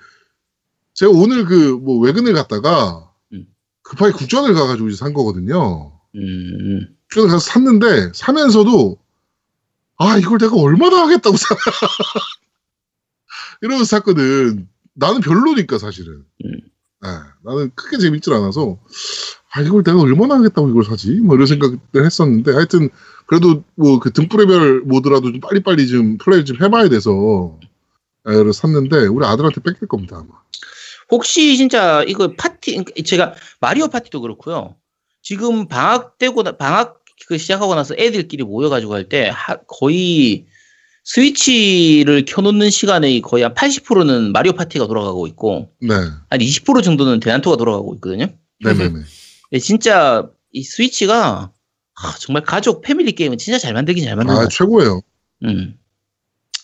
[0.98, 3.46] 제가 오늘 그 뭐 외근을 갔다가 음.
[3.82, 5.92] 급하게 국전을 가가지고 이제 산 거거든요.
[6.16, 8.98] 음, 국전을 가서 샀는데 사면서도
[9.98, 11.54] 아 이걸 내가 얼마나 하겠다고 사
[13.62, 14.68] 이러면서 샀거든.
[14.94, 16.24] 나는 별로니까 사실은.
[16.44, 16.50] 음.
[17.02, 17.08] 네,
[17.44, 18.78] 나는 크게 재밌질 않아서
[19.52, 21.12] 아 이걸 내가 얼마나 하겠다고 이걸 사지?
[21.20, 22.88] 뭐 이런 생각을 했었는데 하여튼
[23.26, 27.56] 그래도 뭐 그 등불의별 모드라도 좀 빨리빨리 좀 플레이 좀 해봐야 돼서
[28.24, 30.28] 를 샀는데 우리 아들한테 뺏길 겁니다 아마.
[31.10, 34.76] 혹시 진짜 이거 파티, 그러니까 제가 마리오 파티도 그렇고요.
[35.22, 39.32] 지금 방학 되고, 나- 방학 그 시작하고 나서 애들끼리 모여가지고 할 때
[39.66, 40.46] 거의
[41.04, 45.94] 스위치를 켜놓는 시간에 거의 한 80%는 마리오 파티가 돌아가고 있고, 네,
[46.30, 48.26] 한20% 정도는 대난투가 돌아가고 있거든요.
[48.62, 48.90] 네네네.
[49.50, 51.50] 근데 진짜 이 스위치가
[52.00, 54.48] 아, 정말 가족 패밀리 게임은 진짜 잘 만들긴 잘 만든 것 아.
[54.48, 55.00] 최고예요.
[55.44, 55.78] 음.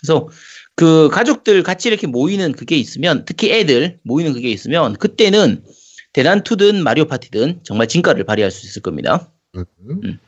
[0.00, 0.28] 그래서
[0.76, 5.64] 그 가족들 같이 이렇게 모이는 그게 있으면 특히 애들 모이는 그게 있으면 그때는
[6.12, 9.30] 대난투든 마리오 파티든 정말 진가를 발휘할 수 있을 겁니다.
[9.52, 9.64] 네.
[9.88, 10.18] 음.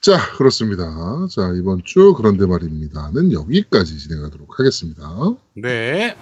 [0.00, 0.84] 자 그렇습니다.
[1.30, 5.02] 자 이번 주 그런데 말입니다는 여기까지 진행하도록 하겠습니다.
[5.54, 6.16] 네.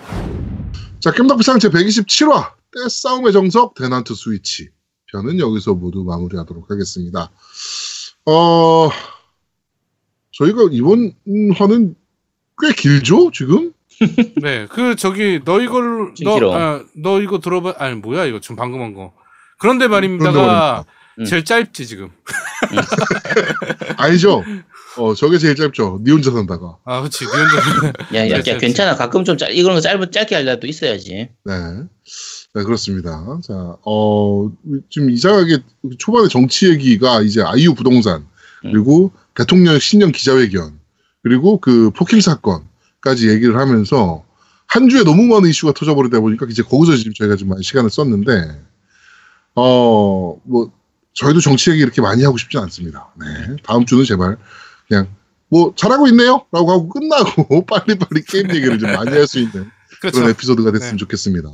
[0.99, 4.71] 자 겜덕비상 제 127화 떼싸움의 정석 대난투 스위치
[5.13, 7.31] 편은 여기서 모두 마무리하도록 하겠습니다.
[8.25, 8.89] 어
[10.33, 11.13] 저희가 이번
[11.57, 11.95] 화는
[12.61, 13.73] 꽤 길죠 지금?
[14.43, 14.67] 네.
[14.71, 16.53] 그 저기 너 이걸 좀 길어.
[16.53, 17.75] 너, 아, 너 이거 들어봐.
[17.79, 19.13] 아니 뭐야 이거 지금 방금 한 거.
[19.59, 20.85] 그런데 말입니다가 말입니다.
[21.19, 21.25] 음.
[21.25, 22.11] 제일 짧지 지금.
[23.97, 24.45] 아니죠.
[24.99, 26.01] 어 저게 제일 짧죠.
[26.05, 26.77] 니 혼자 산다가.
[26.85, 27.25] 아, 그렇지.
[27.25, 27.87] 니 혼자.
[28.15, 28.97] 야, 야, 그렇지, 야 괜찮아.
[28.97, 31.31] 가끔 좀 짧, 이런 거 짧은 짧게 하려도 있어야지.
[31.45, 31.53] 네.
[32.55, 33.39] 네, 그렇습니다.
[33.47, 34.51] 자, 어,
[34.89, 35.59] 좀 이상하게
[35.99, 38.27] 초반에 정치 얘기가 이제 아이유 부동산,
[38.63, 40.79] 그리고 대통령 신년 기자회견,
[41.27, 44.25] 그리고 그 폭행 사건까지 얘기를 하면서
[44.69, 48.61] 한 주에 너무 많은 이슈가 터져버리다 보니까 이제 거기서 지금 저희가 좀 많이 시간을 썼는데,
[49.57, 50.71] 어, 뭐,
[51.15, 53.09] 저희도 정치 얘기 이렇게 많이 하고 싶진 않습니다.
[53.19, 53.57] 네.
[53.65, 54.37] 다음 주는 제발
[54.87, 55.09] 그냥
[55.49, 56.47] 뭐 잘하고 있네요?
[56.53, 59.69] 라고 하고 끝나고 빨리빨리 게임 얘기를 좀 많이 할 수 있는
[60.01, 60.19] 그렇죠.
[60.19, 60.97] 그런 에피소드가 됐으면 네.
[60.97, 61.49] 좋겠습니다.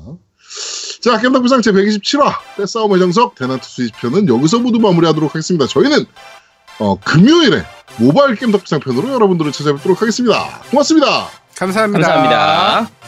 [1.00, 5.66] 자, 겜덕비상 제 127화 떼싸움의 정석 대난투 스위치편은 여기서 모두 마무리하도록 하겠습니다.
[5.66, 6.04] 저희는
[6.82, 7.62] 어, 금요일에
[7.98, 10.60] 모바일 겜덕비상 편으로 여러분들을 찾아뵙도록 하겠습니다.
[10.70, 11.28] 고맙습니다.
[11.56, 12.08] 감사합니다.
[12.08, 13.01] 감사합니다.